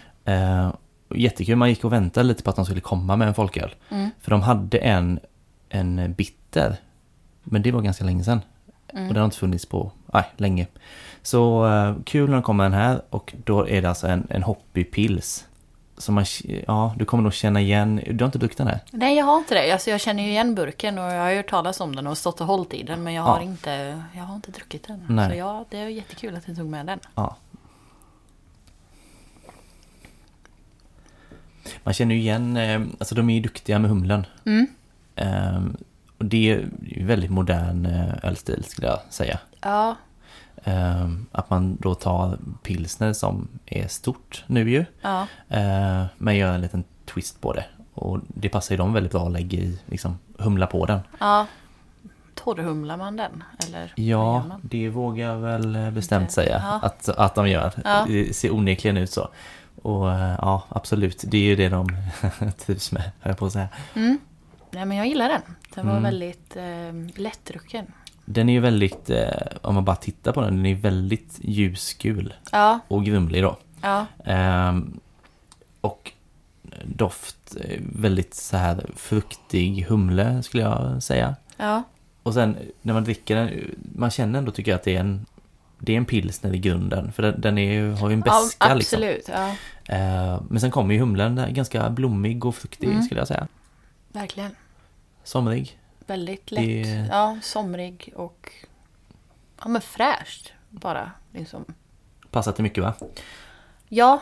[1.16, 3.76] Jättekul, man gick och väntade lite på att de skulle komma med en folköl.
[3.90, 4.10] Mm.
[4.20, 5.20] För de hade en,
[5.70, 6.76] en bitter,
[7.44, 8.42] men det var ganska länge sedan.
[8.94, 9.08] Mm.
[9.08, 10.68] Och den har inte funnits på, nej, länge.
[11.22, 14.44] Så uh, kul när de kommer den här och då är det alltså en, en
[14.44, 15.46] hoppy pils.
[15.98, 16.26] Så man,
[16.68, 18.80] ja, du kommer nog känna igen, du har inte druckit den här?
[18.92, 19.72] Nej, jag har inte det.
[19.72, 22.42] Alltså, jag känner ju igen burken och jag har hört talas om den och stått
[22.42, 23.04] och hållit i den.
[23.04, 23.44] Men jag har, ja.
[23.44, 25.06] inte, jag har inte druckit den.
[25.10, 25.30] Nej.
[25.30, 27.00] Så ja, det är jättekul att du tog med den.
[27.16, 27.36] Ja,
[31.84, 34.26] Man känner ju igen, eh, alltså de är ju duktiga med humlen.
[34.46, 34.68] Mm.
[35.56, 35.78] Um,
[36.18, 39.40] och det är ju väldigt modern eh, ölstil skulle jag säga.
[39.62, 39.96] Ja.
[40.66, 44.86] Um, att man då tar pilsner som är stort nu ju.
[45.02, 45.28] Ja.
[45.52, 47.66] Uh, men gör en liten twist på det.
[47.94, 51.00] Och det passar ju dem väldigt bra att lägga i, liksom humla på den.
[51.20, 51.46] Ja.
[52.36, 53.44] Torrhumlar man den?
[53.68, 56.80] Eller ja, det vågar jag väl bestämt säga ja.
[56.84, 57.74] att, att de gör.
[57.84, 58.06] Ja.
[58.08, 59.30] Det ser onekligen ut så.
[59.82, 61.88] Och eh, ja, absolut, det är ju det de
[62.58, 63.68] trivs med, höll jag på att säga.
[63.94, 64.20] Mm.
[64.72, 65.42] Nej, men jag gillar den.
[65.76, 66.04] Den var mm.
[66.04, 67.86] väldigt eh, lättdrucken.
[68.26, 69.30] Den är ju väldigt, eh,
[69.62, 72.34] om man bara tittar på den, den är väldigt ljusgul.
[72.52, 72.80] Ja.
[72.88, 73.58] Och grumlig då.
[73.82, 74.06] Ja.
[74.26, 74.80] Eh,
[75.82, 76.12] och
[76.84, 81.36] doft, eh, väldigt så här fruktig humle skulle jag säga.
[81.58, 81.84] Ja.
[82.24, 85.26] Och sen när man dricker den, man känner ändå tycker jag att det är en
[85.80, 88.74] det är en pilsner i grunden, för den, den är, har ju en beska ja,
[88.74, 88.98] liksom.
[88.98, 89.56] absolut, liksom.
[89.88, 90.44] Ja.
[90.50, 93.04] Men sen kommer ju humlen ganska blommig och fruktig mm.
[93.04, 93.48] skulle jag säga.
[94.12, 94.56] Verkligen.
[95.24, 95.80] Somrig.
[96.06, 96.64] Väldigt lätt.
[96.64, 97.08] Det...
[97.12, 98.52] Ja, somrig och
[99.62, 101.12] ja, men fräscht bara.
[101.34, 101.66] Liksom.
[102.32, 102.94] Passar till mycket va?
[103.90, 104.22] Ja,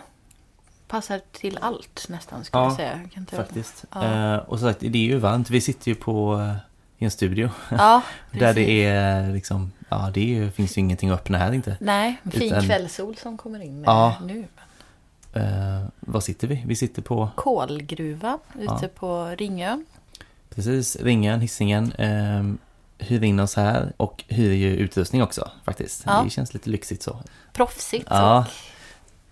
[0.88, 3.00] passar till allt nästan skulle ja, jag säga.
[3.13, 3.86] Jag faktiskt.
[3.91, 4.34] Ja.
[4.36, 5.50] Uh, och så sagt, det är ju varmt.
[5.50, 6.56] Vi sitter ju på uh,
[6.98, 7.50] i en studio.
[7.70, 11.78] Ja, Där det är liksom Ja, det ju, finns ju ingenting att öppna här inte.
[11.80, 14.45] Nej, fin Utan, kvällssol som kommer in ja, nu.
[15.36, 16.63] Uh, var sitter vi?
[16.65, 17.30] Vi sitter på...
[17.36, 18.89] Kolgruva ute ja.
[18.95, 19.86] på Ringön.
[20.50, 21.93] Precis, Ringön, Hisingen.
[21.93, 22.54] Uh,
[22.97, 26.04] hyr in oss här och hyr ju utrustning också faktiskt.
[26.06, 26.21] Ja.
[26.23, 27.19] Det känns lite lyxigt så.
[27.54, 28.45] Proffsigt ja.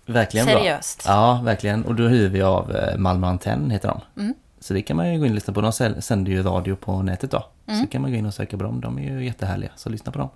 [0.06, 1.04] och verkligen seriöst.
[1.04, 1.12] Bra.
[1.12, 1.84] Ja, verkligen.
[1.84, 4.22] Och då hyr vi av eh, Malmö Antenn, heter de.
[4.22, 4.34] Mm.
[4.60, 5.60] Så det kan man ju gå in och lyssna på.
[5.60, 7.46] De sänder ju radio på nätet då.
[7.66, 7.80] Mm.
[7.80, 8.80] Så kan man gå in och söka på dem.
[8.80, 10.28] De är ju jättehärliga, så lyssna på dem.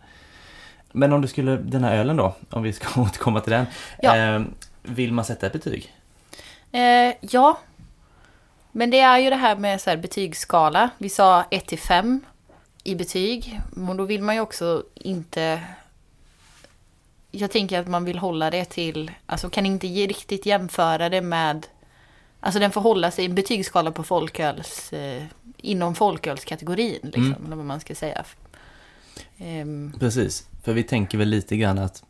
[0.92, 3.66] Men om du skulle, den här ölen då, om vi ska återkomma till den.
[4.02, 4.16] Ja.
[4.16, 4.42] Eh,
[4.82, 5.94] vill man sätta ett betyg?
[6.72, 7.58] Eh, ja.
[8.72, 10.90] Men det är ju det här med så här betygsskala.
[10.98, 12.20] Vi sa 1 till 5
[12.84, 13.60] i betyg.
[13.70, 15.60] Men då vill man ju också inte
[17.30, 21.66] jag tänker att man vill hålla det till, alltså kan inte riktigt jämföra det med,
[22.40, 25.22] alltså den får hålla sig i en betygsskala på folköls, eh,
[25.56, 27.44] inom folkölskategorin liksom, Mm.
[27.46, 28.24] eller vad man ska säga.
[29.38, 32.04] Ehm, Precis, för vi tänker väl lite grann att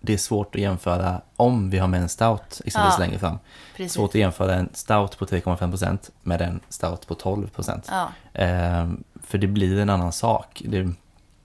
[0.00, 3.04] det är svårt att jämföra om vi har med en stout exempelvis Ja.
[3.04, 3.38] längre fram.
[3.76, 3.92] precis.
[3.92, 7.84] Svårt att jämföra en stout på 3,5% med en stout på 12%.
[7.88, 10.62] Ja, Ehm, för det blir en annan sak.
[10.66, 10.88] Det,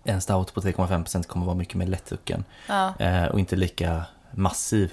[0.04, 4.92] en stout på 3,5% kommer vara mycket mer lättdrucken ja, eh, och inte lika massiv.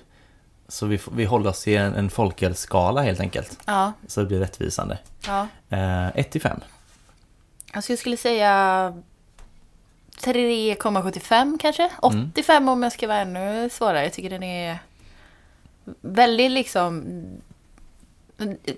[0.70, 4.38] Så vi, vi håller oss i en, en folkölskala helt enkelt, ja, så det blir
[4.38, 4.98] rättvisande.
[5.26, 5.46] ja.
[5.68, 6.60] Eh, 1 till 5.
[7.72, 8.92] Alltså jag skulle säga
[10.20, 11.90] 3,75 kanske.
[12.02, 12.30] Mm.
[12.32, 14.02] 85 om jag ska vara ännu svårare.
[14.02, 14.78] Jag tycker den är
[16.00, 17.04] väldigt liksom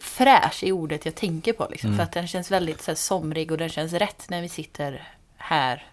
[0.00, 1.68] fräsch i ordet jag tänker på.
[1.70, 1.88] Liksom.
[1.88, 1.96] Mm.
[1.96, 5.08] För att den känns väldigt så här, somrig och den känns rätt när vi sitter
[5.36, 5.86] här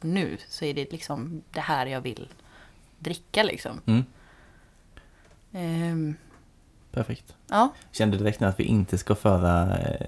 [0.00, 0.36] nu.
[0.48, 2.28] Så är det liksom det här jag vill
[2.98, 3.80] dricka liksom.
[3.86, 4.04] Mm,
[5.52, 6.14] Ehm,
[6.92, 7.34] perfekt.
[7.48, 10.06] ja, Kände direkt nu att vi inte ska föra eh,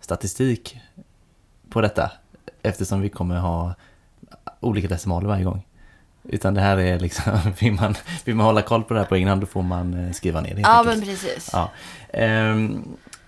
[0.00, 0.78] statistik
[1.70, 2.12] på detta
[2.62, 3.74] eftersom vi kommer ha
[4.60, 5.66] olika decimaler varje gång.
[6.22, 7.94] Utan det här är liksom, vill man,
[8.24, 10.40] vill man hålla koll på det här på egen hand då får man eh, skriva
[10.40, 10.96] ner det ja enkelt.
[10.98, 11.50] men precis.
[11.52, 11.70] Ja.
[12.12, 12.84] Ehm,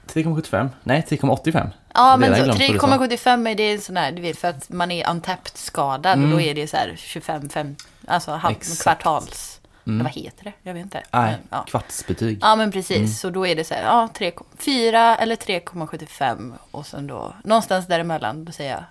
[0.06, 0.68] 3,75?
[0.82, 1.70] Nej, 3,85.
[1.94, 3.30] Ja, men Redan så, glömt vad du sa.
[3.36, 6.32] 3,75 är det en sån här, du vet, för att man är untapped skadad Mm.
[6.32, 9.55] och då är det så här 25, 5, alltså halv, kvartals,
[9.87, 10.03] Mm.
[10.05, 10.53] vad heter det?
[10.62, 11.03] Jag vet inte.
[11.12, 11.64] Nej, Men, ja.
[11.68, 12.38] kvartsbetyg.
[12.42, 12.96] ja, men precis.
[12.96, 13.09] Mm.
[13.09, 17.87] Så då är det så här, ja, 3, 4 eller 3,75 och sen då, någonstans
[17.87, 18.85] däremellan, då säger jag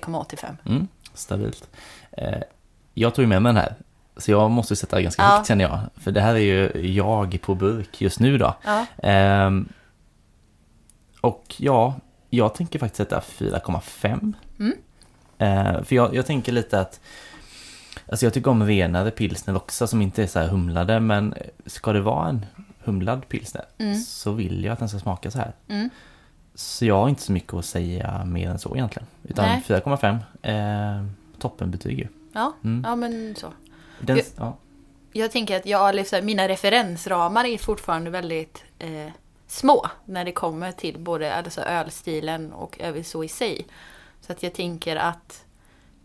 [0.00, 0.56] 3,85.
[0.66, 1.68] Mm, stabilt.
[2.12, 2.38] Eh,
[2.94, 3.74] jag tog ju med mig den här.
[4.16, 5.28] Så jag måste sätta ganska Ja.
[5.28, 5.80] högt känner jag.
[5.96, 8.54] För det här är ju jag på burk just nu då.
[8.64, 9.68] Ja, Ehm,
[11.20, 11.94] och ja,
[12.30, 14.32] jag tänker faktiskt sätta 4,5.
[14.58, 14.76] Mm.
[15.38, 17.00] Eh, för jag, jag tänker lite att
[18.10, 21.34] Alltså jag tycker om renare pilsner också som inte är så här humlade men
[21.66, 22.46] ska det vara en
[22.84, 23.94] humlad pilsner Mm.
[24.00, 25.52] så vill jag att den ska smaka så här.
[25.68, 25.90] mm.
[26.54, 29.06] Så jag har inte så mycket att säga mer än så egentligen.
[29.22, 29.62] Utan Nej.
[29.66, 30.18] 4,5.
[30.42, 31.04] Eh,
[31.38, 32.08] toppenbetyg ju.
[32.32, 32.84] ja, Mm.
[32.88, 33.52] ja men så.
[34.00, 34.56] Den, Jag- ja.
[35.12, 39.12] Jag tänker att jag, liksom, mina referensramar är fortfarande väldigt eh,
[39.46, 43.66] små när det kommer till både alltså, ölstilen och över så i sig.
[44.20, 45.44] Så att jag tänker att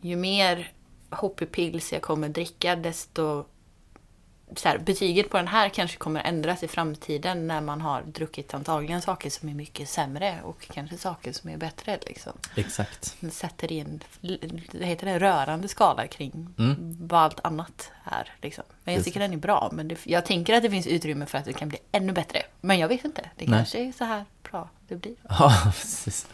[0.01, 0.71] ju mer
[1.09, 3.45] hoppipils jag kommer dricka desto
[4.55, 8.53] så här, betyget på den här kanske kommer ändras i framtiden när man har druckit
[8.53, 11.99] antagligen saker som är mycket sämre och kanske saker som är bättre.
[12.05, 12.33] Liksom.
[12.55, 13.15] Exakt.
[13.19, 14.03] Den sätter in
[14.71, 16.97] det heter det, rörande skala kring Mm.
[17.01, 18.33] vad allt annat är.
[18.41, 18.63] Liksom.
[18.83, 19.05] Men jag Precis.
[19.13, 19.69] tycker den är bra.
[19.73, 22.41] Men det, jag tänker att det finns utrymme för att det kan bli ännu bättre.
[22.61, 23.21] Men jag vet inte.
[23.35, 23.57] Det Nej.
[23.59, 25.15] kanske är så här bra det blir.
[25.29, 26.27] Ja, precis.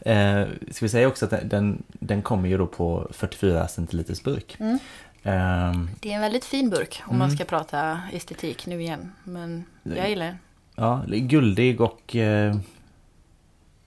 [0.00, 4.22] Eh, ska vi säga också att den- den, den kommer ju då på 44 centiliters
[4.22, 4.56] burk.
[4.60, 4.78] Mm.
[5.22, 7.36] Ehm, Det är en väldigt fin burk om man Mm.
[7.36, 9.12] ska prata estetik nu igen.
[9.24, 10.38] Men jag gillar den.
[10.74, 12.56] ja, guldig och eh,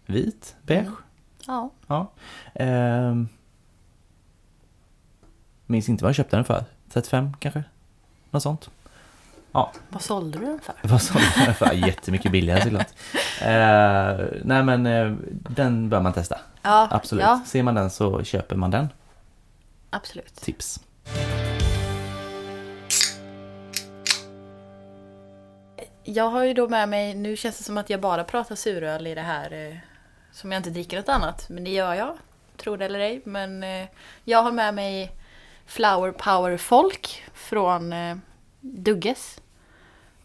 [0.06, 0.80] vit, beige.
[0.82, 0.96] Mm.
[1.48, 2.12] Ja, Ja.
[2.54, 3.28] Ehm,
[5.66, 6.64] minns inte vad jag köpte den för.
[6.90, 7.64] 35 kanske?
[8.32, 8.70] Något sånt.
[9.52, 10.76] Ja, vad sålde du den för?
[10.84, 11.74] vad sa den för?
[11.88, 12.88] Jättemycket billigare såklart.
[13.42, 15.12] Eh, nej men eh,
[15.50, 16.40] den bör man testa.
[16.62, 17.24] Ja, Absolut.
[17.24, 18.88] Ja, Ser man den så köper man den.
[19.90, 20.36] absolut.
[20.36, 20.80] Tips.
[26.08, 29.08] Jag har ju då med mig, nu känns det som att jag bara pratar suröl
[29.08, 29.78] i det här eh,
[30.32, 31.50] som jag inte dricker något annat.
[31.50, 32.18] Men det gör jag,
[32.58, 33.22] tror det eller ej.
[33.24, 33.88] Men eh,
[34.24, 35.12] jag har med mig
[35.66, 38.18] Flower Power Folk från eh,
[38.60, 39.42] Dugges.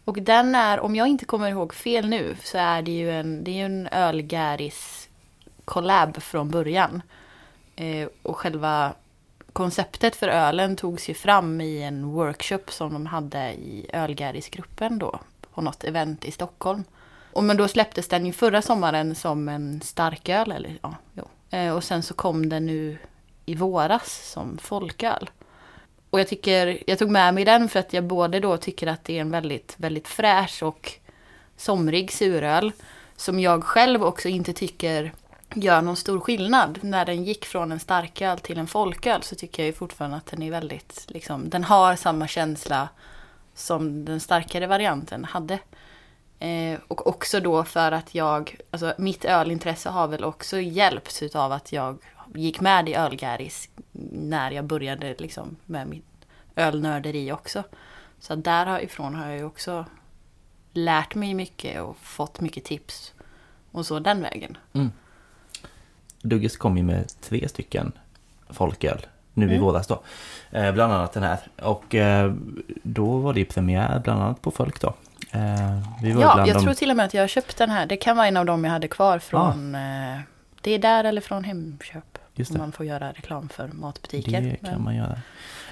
[0.05, 3.43] Och den är, om jag inte kommer ihåg fel nu, så är det ju en,
[3.43, 5.09] det är ju en ölgäris
[5.65, 7.01] collab från början.
[8.21, 8.93] Och själva
[9.53, 15.19] konceptet för ölen togs ju fram i en workshop som de hade i Ölgärisgruppen då
[15.53, 16.83] på något event i Stockholm.
[17.33, 21.23] Och men då släpptes den ju förra sommaren som en starköl, eller ja, jo.
[21.49, 22.97] Eh, Och sen så kom den nu
[23.45, 25.29] i våras som folköl.
[26.09, 29.03] Och jag tycker, jag tog med mig den för att jag både då tycker att
[29.03, 30.91] det är en väldigt, väldigt fräsch och
[31.57, 32.71] somrig suröl.
[33.15, 35.13] Som jag själv också inte tycker
[35.55, 36.79] gör någon stor skillnad.
[36.81, 40.25] När den gick från en starköl till en folköl så tycker jag ju fortfarande att
[40.25, 42.89] den är väldigt, liksom, den har samma känsla
[43.65, 45.59] som den starkare varianten hade.
[46.39, 51.51] Eh, och också då för att jag, alltså mitt ölintresse har väl också hjälpts utav
[51.51, 51.97] att jag
[52.35, 53.69] gick med i Ölgäris
[54.11, 56.05] när jag började liksom med mitt
[56.55, 57.63] ölnörderi också.
[58.19, 59.85] Så därifrån har jag ju också
[60.73, 63.13] lärt mig mycket och fått mycket tips.
[63.71, 64.57] Och så den vägen.
[64.73, 64.91] Mm.
[66.21, 67.91] Dugges kom ju med tre stycken
[68.49, 69.61] folköl nu i Mm.
[69.61, 70.01] våras då.
[70.51, 71.39] Eh, bland annat den här.
[71.61, 72.33] Och eh,
[72.83, 74.93] då var det premiär bland annat på Folk då.
[75.31, 76.63] Eh, vi var Ja, jag de...
[76.63, 77.85] tror till och med att jag har köpt den här.
[77.85, 79.75] Det kan vara en av dem jag hade kvar från...
[79.75, 80.19] Eh,
[80.61, 82.17] det är där eller från Hemköp.
[82.35, 82.57] Just det.
[82.57, 84.41] man får göra reklam för matbutiker.
[84.41, 85.21] Det kan Men- man göra.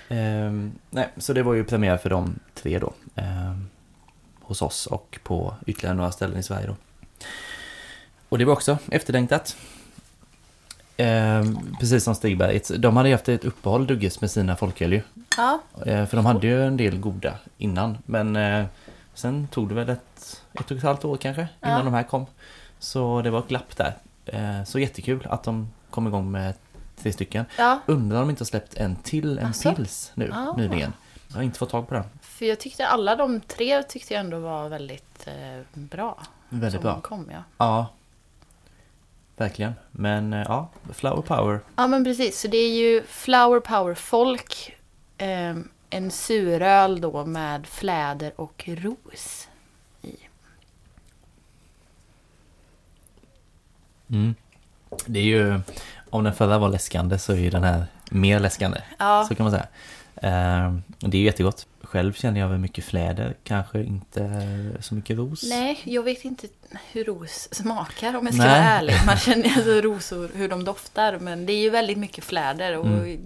[0.10, 2.94] Ehm, nej, så det var ju premiär för de tre då.
[3.16, 3.70] Ehm,
[4.42, 6.76] hos oss och på ytterligare några ställen i Sverige då.
[8.30, 9.58] Och det var också efterlängtat.
[11.00, 12.72] Ehm, precis som Stigberget.
[12.82, 15.02] De hade ju haft ett uppehåll Dugges med sina folköl ju.
[15.38, 17.98] Ja, Ehm, för de hade ju en del goda innan.
[18.06, 18.66] Men eh,
[19.14, 21.84] sen tog det väl ett, ett och ett halvt år kanske innan Ja.
[21.84, 22.26] de här kom.
[22.80, 23.94] Så det var ett glapp där.
[24.26, 26.54] Ehm, så jättekul att de kom igång med
[27.02, 27.46] tre stycken.
[27.58, 29.76] ja, Undrar om de inte har släppt en till, en Asså?
[29.76, 30.54] pils nu Ah.
[30.58, 30.94] nyligen.
[31.28, 32.04] Jag har inte fått tag på den.
[32.22, 36.18] för jag tyckte alla de tre tyckte jag ändå var väldigt eh, bra.
[36.50, 37.02] Väldigt bra.
[37.02, 37.44] Kom, ja.
[37.58, 37.88] Ja.
[39.40, 39.74] Verkligen.
[39.92, 41.60] Men eh, ja, Flower Power.
[41.76, 42.40] ja, men precis.
[42.40, 44.76] Så det är ju Flower Power Folk.
[45.18, 45.56] Eh,
[45.90, 49.48] en suröl då med fläder och ros
[50.02, 50.16] i.
[54.10, 54.36] Mm.
[55.06, 55.60] Det är ju,
[56.10, 58.82] om den förra var läskande så är ju den här mer läskande.
[58.98, 59.68] Ja, Så kan man säga.
[60.16, 61.68] Eh, det är ju jättegott.
[61.82, 65.44] Själv känner jag väl mycket fläder, kanske inte så mycket ros.
[65.50, 66.48] nej, jag vet inte
[66.92, 68.52] hur ros smakar om jag ska Nej.
[68.52, 68.94] vara ärlig.
[69.06, 71.20] Man känner alltså rosor, hur de doftar.
[71.20, 73.20] Men det är ju väldigt mycket fläder och Mm.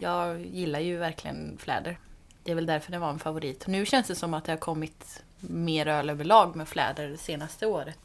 [0.00, 1.98] jag gillar ju verkligen fläder.
[2.44, 3.66] Det är väl därför det var en favorit.
[3.66, 7.66] Nu känns det som att det har kommit mer öl överlag med fläder det senaste
[7.66, 7.98] året.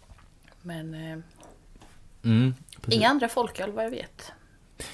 [0.61, 1.17] Men eh,
[2.23, 2.53] Mm,
[2.87, 4.31] inga andra folköl vad jag vet.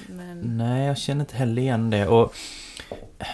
[0.07, 2.07] Men, Nej, jag känner inte heller igen det.
[2.07, 2.33] Och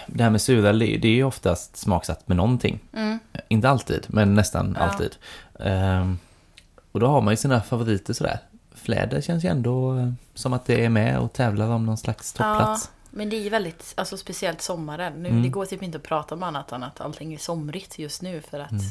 [0.06, 2.80] det här med suröl, det är ju oftast smaksatt med någonting.
[2.92, 4.84] mm, Inte alltid, men nästan Ja.
[4.86, 5.16] alltid.
[5.60, 6.18] Ehm,
[6.98, 8.38] och då har man ju sina favoriter sådär.
[8.74, 12.32] Fläder känns ju ändå eh, som att det är med och tävlar om någon slags
[12.32, 12.90] topplats.
[13.10, 15.12] men det är ju väldigt, alltså speciellt sommaren.
[15.22, 15.42] Nu, Mm.
[15.42, 18.40] Det går typ inte att prata om annat än att allting är somrigt just nu
[18.40, 18.84] för att Mm.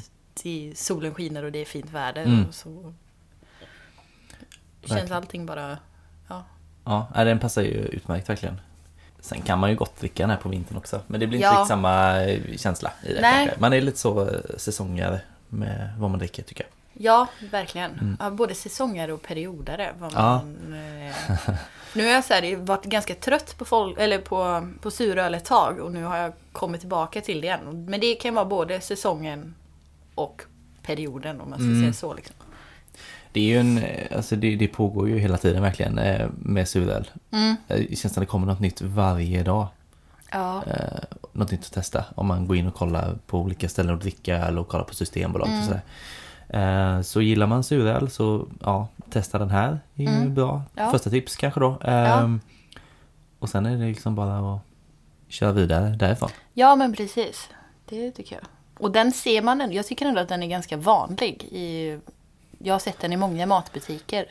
[0.43, 2.23] det, solen skiner och det är fint väder.
[2.25, 2.45] Mm.
[2.47, 2.93] Och så
[4.85, 5.77] känns allting bara...
[6.27, 6.43] Ja.
[6.83, 8.61] Ja, den passar ju utmärkt verkligen.
[9.19, 11.01] Sen kan man ju gott dricka den här på vintern också.
[11.07, 11.51] Men det blir inte Ja.
[11.51, 13.53] riktigt samma eh, känsla i det.
[13.59, 16.71] Man är lite så eh, säsongare med vad man dricker tycker jag.
[16.99, 17.91] Ja, verkligen.
[17.91, 18.17] Mm.
[18.19, 19.93] Ja, både säsongare och periodare.
[19.99, 20.07] Ja.
[20.43, 21.15] man, eh,
[21.93, 25.45] nu har jag så här, varit ganska trött på, folk, eller på, på suröl ett
[25.45, 27.85] tag och nu har jag kommit tillbaka till det igen.
[27.89, 29.55] Men det kan vara både säsongen
[30.15, 30.41] och
[30.83, 31.81] perioden om man ska Mm.
[31.81, 32.13] säga så.
[32.13, 32.35] Liksom.
[33.31, 36.67] Det är ju en, eh, alltså det, det pågår ju hela tiden verkligen eh, med
[36.67, 37.11] suröl.
[37.31, 37.55] Mm.
[37.67, 39.67] Det känns som det kommer något nytt varje dag.
[40.31, 40.63] Ja.
[40.67, 42.05] eh, något nytt att testa.
[42.15, 44.93] Om man går in och kollar på olika ställen att dricka eller och kollar på
[44.95, 45.59] Systembolaget Mm.
[45.59, 45.81] och sådär.
[46.49, 49.79] Eh, så gillar man suröl så ja, testa den här.
[49.93, 50.33] Det är ju Mm.
[50.33, 50.61] bra.
[50.75, 50.91] Ja.
[50.91, 51.79] Första tips kanske då.
[51.83, 52.39] Ehm,
[53.39, 54.59] Och sen är det liksom bara att
[55.27, 56.29] köra vidare därifrån.
[56.53, 57.49] ja, men precis.
[57.89, 58.45] Det tycker jag.
[58.79, 59.75] Och den ser man ändå.
[59.75, 61.43] Jag tycker ändå att den är ganska vanlig.
[61.51, 61.99] I,
[62.59, 64.25] jag har sett den i många matbutiker.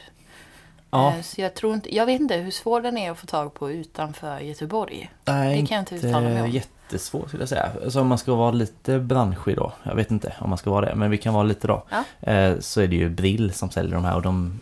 [0.90, 3.26] Ja, Eh, Så jag tror inte, jag vet inte hur svår den är att få
[3.26, 5.10] tag på utanför Göteborg.
[5.24, 6.50] nej, det kan jag inte uttala mig om.
[6.93, 7.70] Jättesvårt skulle jag säga.
[7.84, 9.72] Alltså om man ska vara lite branschig då.
[9.82, 11.84] Jag vet inte om man ska vara det, men vi kan vara lite då.
[11.91, 12.30] Ja.
[12.32, 14.61] Eh, så är det ju Brill som säljer de här och de,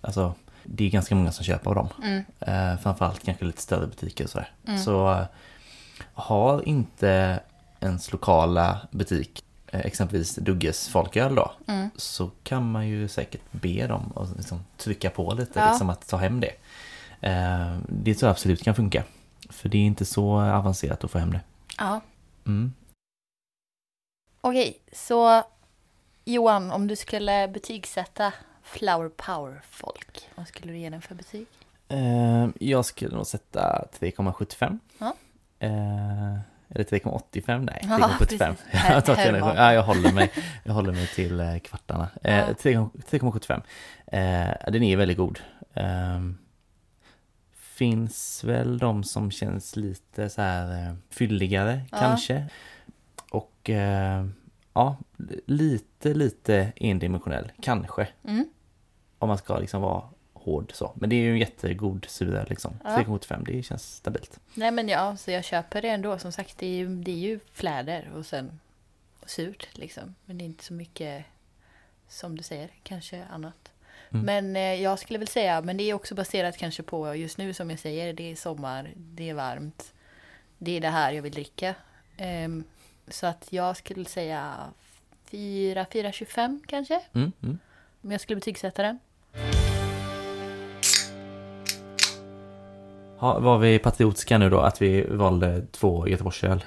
[0.00, 1.88] alltså det är ganska många som köper av dem.
[2.02, 2.24] Mm.
[2.40, 4.50] Eh, framförallt kanske lite större butiker och sådär.
[4.66, 4.78] Mm.
[4.78, 5.24] Så eh,
[6.14, 7.40] har inte
[7.80, 11.90] ens lokala butik, exempelvis Dugges folköl då, Mm.
[11.96, 15.68] så kan man ju säkert be dem att liksom trycka på lite, Ja.
[15.70, 16.52] liksom att ta hem det.
[17.88, 19.04] Det tror jag absolut kan funka.
[19.50, 21.40] För det är inte så avancerat att få hem det.
[21.78, 22.00] Ja.
[22.46, 22.72] Mm.
[24.40, 25.42] Okej, så
[26.24, 31.46] Johan, om du skulle betygsätta Flower Power Folk, vad skulle du ge den för betyg?
[31.88, 34.78] Eh, jag skulle nog sätta 3,75.
[34.98, 35.14] Ja.
[35.58, 36.38] Eh,
[36.74, 37.58] eller 3,85?
[37.64, 38.18] Nej, Ja, 3,75.
[38.18, 38.40] precis.
[39.26, 40.32] jag, ja, jag, håller mig,
[40.64, 42.08] jag håller mig till eh, kvartarna.
[42.22, 42.46] Eh, Ja.
[42.46, 43.62] 3,- 3,75.
[44.06, 45.40] Eh, den är väldigt god.
[45.74, 46.20] Eh,
[47.82, 51.98] finns väl de som känns lite så här eh, fylligare Ja.
[51.98, 52.48] kanske.
[53.30, 54.26] Och eh,
[54.72, 54.96] ja,
[55.46, 58.08] lite, lite endimensionell kanske.
[58.24, 58.46] Mm.
[59.18, 60.02] Om man ska liksom vara
[60.32, 60.92] hård så.
[60.94, 62.74] Men det är ju en jättegod suröl liksom.
[62.84, 62.90] Ja.
[62.90, 64.40] 3,75 det känns stabilt.
[64.54, 66.18] Nej men ja, så jag köper det ändå.
[66.18, 68.60] Som sagt, det är ju, det är ju fläder och sen
[69.26, 70.14] surt liksom.
[70.24, 71.24] Men det är inte så mycket,
[72.08, 73.71] som du säger, kanske annat.
[74.14, 74.26] Mm.
[74.26, 77.54] Men eh, jag skulle väl säga, men det är också baserat kanske på just nu
[77.54, 79.92] som jag säger, det är sommar, det är varmt.
[80.58, 81.74] Det är det här jag vill dricka.
[82.16, 82.64] Ehm,
[83.08, 84.54] så att jag skulle säga
[85.30, 87.00] 4, 4,25 kanske.
[87.12, 87.58] Mm, mm.
[88.02, 88.98] Om jag skulle betygsätta den.
[93.18, 96.64] Ha, var vi patriotiska nu då, att vi valde två Göteborgsöl?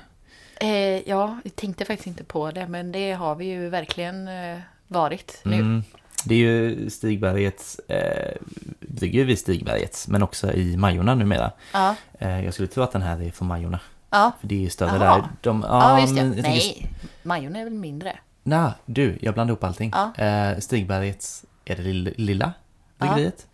[0.61, 4.59] Eh, ja, jag tänkte faktiskt inte på det, men det har vi ju verkligen eh,
[4.87, 5.55] varit nu.
[5.55, 5.83] Mm.
[6.25, 8.35] Det är ju Stigbergets, eh,
[8.79, 11.51] bygger vid Stigbergets, men också i Majorna numera.
[11.73, 13.79] Ja, Eh, jag skulle tro att den här är från Majorna.
[14.09, 14.31] ja.
[14.41, 15.15] För det är ju större Jaha.
[15.17, 15.23] där.
[15.41, 15.99] De, Ja, ja.
[15.99, 16.91] jag tänker- Nej,
[17.23, 18.17] Majon är väl mindre?
[18.43, 19.91] Nej, du, jag blandar ihop allting.
[19.95, 20.23] Ja.
[20.23, 22.53] Eh, Stigbergets är det lill- lilla
[22.97, 23.47] bryggeriet.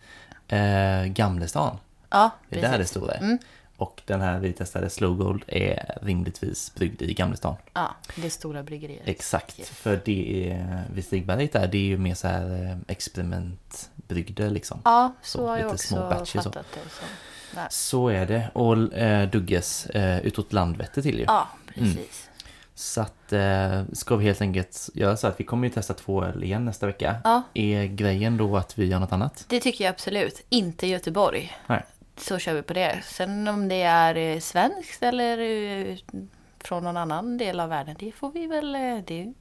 [0.48, 1.76] Eh, Gamlestan,
[2.10, 3.18] Ja, det är där det stora är.
[3.20, 3.38] Mm.
[3.82, 7.54] Och den här vi testade, Slow Gold, är rimligtvis bryggd i Gamlestan.
[7.74, 9.02] Ja, det stora bryggeriet.
[9.04, 9.68] Exakt, Yes.
[9.70, 14.80] för det är, vid Stigberget där, det är ju mer så här eh, experimentbrygder liksom.
[14.84, 16.42] Ja, så, Så, har jag också små batches så.
[16.42, 17.66] fattat det som.
[17.70, 18.50] Så är det.
[18.52, 21.24] Och eh, Dugges eh, utåt Landvetter till ju.
[21.24, 21.94] ja, Mm.
[21.94, 22.28] precis.
[22.74, 26.24] Så att eh, ska vi helt enkelt göra så att vi kommer ju testa två
[26.24, 27.16] öl igen nästa vecka.
[27.24, 29.44] Ja, Är grejen då att vi gör något annat?
[29.48, 30.42] det tycker jag absolut.
[30.48, 31.52] Inte Göteborg.
[31.66, 31.82] Nej.
[32.16, 33.00] Så kör vi på det.
[33.04, 35.96] Sen om det är eh, svenskt eller eh,
[36.58, 39.32] från någon annan del av världen, det får vi väl eh, det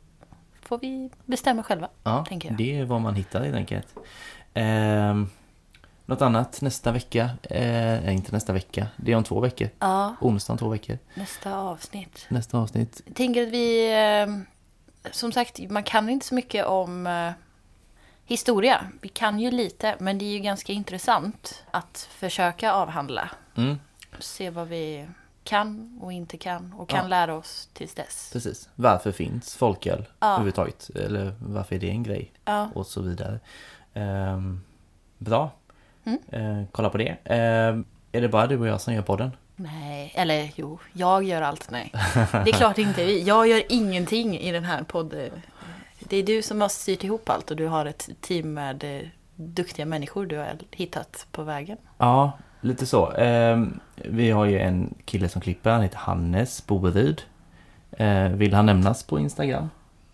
[0.61, 1.89] får vi bestämma själva.
[2.03, 2.26] Ja,
[2.57, 3.88] det är vad man hittar helt enkelt.
[4.53, 5.15] Eh,
[6.05, 7.30] något annat nästa vecka?
[7.49, 8.88] Eh, inte nästa vecka.
[8.97, 9.69] Det är om två veckor.
[9.80, 10.97] Ja, Onsdag om två veckor.
[11.13, 12.26] nästa avsnitt.
[12.30, 13.01] Nästa avsnitt.
[13.05, 14.28] Jag tänker att vi, eh,
[15.11, 17.07] som sagt, man kan inte så mycket om
[18.32, 18.86] historia.
[19.01, 23.29] Vi kan ju lite, men det är ju ganska intressant att försöka avhandla.
[23.57, 23.79] Mm,
[24.19, 25.07] Se vad vi
[25.43, 27.07] kan och inte kan och kan Ja.
[27.07, 28.29] lära oss tills dess.
[28.34, 28.69] precis.
[28.75, 30.27] Varför finns folköl Ja.
[30.27, 30.89] överhuvudtaget?
[30.95, 32.32] Eller varför är det en grej?
[32.45, 33.39] Ja, Och så vidare.
[33.93, 34.61] Ehm,
[35.17, 35.51] bra.
[36.03, 36.19] Mm.
[36.61, 37.17] Eh, kolla på det.
[37.23, 39.32] Ehm, är det bara du och jag som gör podden?
[39.55, 41.91] nej, eller jo, jag gör allt, nej.
[42.15, 43.23] Det är klart inte vi.
[43.23, 45.41] Jag gör ingenting i den här podden.
[46.10, 49.08] Det är du som har styrt ihop allt och du har ett team med eh,
[49.36, 51.78] duktiga människor du har hittat på vägen.
[51.97, 52.32] Ja,
[52.62, 53.12] lite så.
[53.12, 57.22] Ehm, vi har ju en kille som klipper, han heter Hannes Boeryd.
[57.97, 59.70] Ehm, vill han nämnas på Instagram?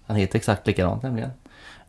[0.06, 1.32] Han heter exakt likadant nämligen.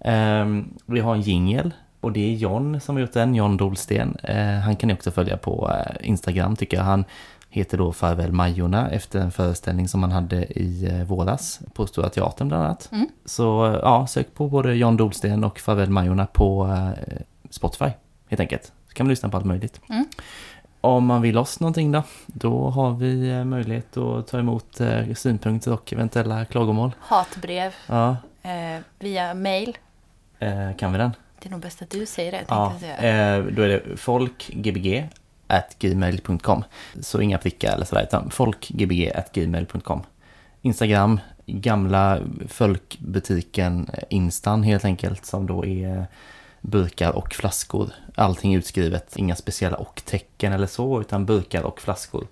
[0.00, 4.16] Ehm, vi har en jingel och det är John som har gjort den, John Dolsten.
[4.64, 6.84] Han kan ni också följa på eh, Instagram tycker jag.
[6.84, 7.04] Han
[7.50, 12.08] heter då Farväl Majorna efter en föreställning som han hade i eh, våras på Stora
[12.08, 12.88] Teatern bland annat.
[12.92, 13.08] Mm.
[13.24, 17.16] Så eh, ja, sök på både John Dolsten och Farväl Majorna på eh,
[17.50, 17.90] Spotify
[18.28, 18.72] helt enkelt.
[18.88, 19.80] Så kan man lyssna på allt möjligt.
[19.88, 20.06] Mm.
[20.80, 24.80] Om man vill oss någonting då, då har vi möjlighet att ta emot
[25.16, 26.90] synpunkter och eventuella klagomål.
[27.00, 29.78] Hatbrev Ja, eh, via mail.
[30.38, 31.10] eh, kan vi den?
[31.40, 32.44] Det är nog bäst att du säger det.
[32.48, 35.08] Ja, eh, då är det folkgbg
[35.78, 36.64] gmail.com
[37.00, 40.02] Så inga prickar eller sådär, utan folkgbg gmail.com
[40.62, 42.18] Instagram, gamla
[42.48, 46.06] folkbutiken eh, Instan helt enkelt, som då är
[46.60, 47.90] burkar och flaskor.
[48.14, 52.26] Allting utskrivet, inga speciella och-tecken eller så, utan burkar och flaskor.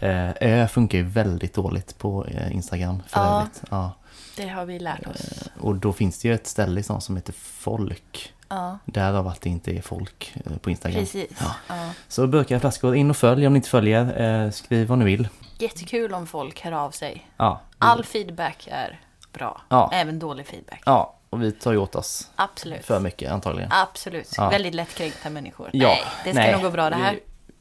[0.00, 3.38] Eh, Ö funkar ju väldigt dåligt på eh, Instagram för Ja.
[3.40, 3.62] övrigt.
[3.70, 3.92] Ja.
[4.36, 5.48] Det har vi lärt oss.
[5.60, 8.32] Och då finns det ju ett ställe sånt som heter folk.
[8.52, 11.00] Ja, Därav att det inte är folk eh, på Instagram.
[11.00, 11.30] precis.
[11.40, 11.54] Ja.
[11.68, 11.90] Ja.
[12.08, 14.20] Så burkar flaskor, in och följ om ni inte följer.
[14.44, 15.28] Eh, skriv vad ni vill.
[15.58, 17.28] Jättekul om folk hör av sig.
[17.36, 17.60] Ja.
[17.78, 19.00] All feedback är
[19.32, 19.60] bra.
[19.68, 19.90] Ja.
[19.92, 20.82] Även dålig feedback.
[20.86, 22.84] Ja, och vi tar ju åt oss Absolut.
[22.84, 23.70] för mycket antagligen.
[23.72, 24.34] Absolut.
[24.36, 24.50] Ja.
[24.50, 25.70] Väldigt lättkränkta människor.
[25.72, 27.12] Ja, Nej, det ska nej, nog gå bra det här.
[27.12, 27.20] Det,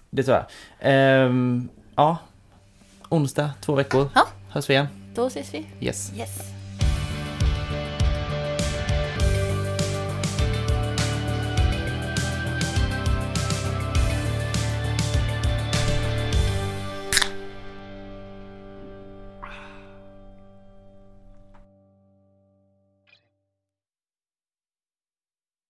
[0.10, 0.46] det tror jag.
[0.80, 2.18] Ehm, ja,
[3.10, 4.10] onsdag, två veckor.
[4.16, 4.28] Ja.
[4.50, 4.88] Hörs vi igen.
[5.16, 5.68] Då ses vi.
[5.80, 6.12] Yes.
[6.16, 6.61] Yes.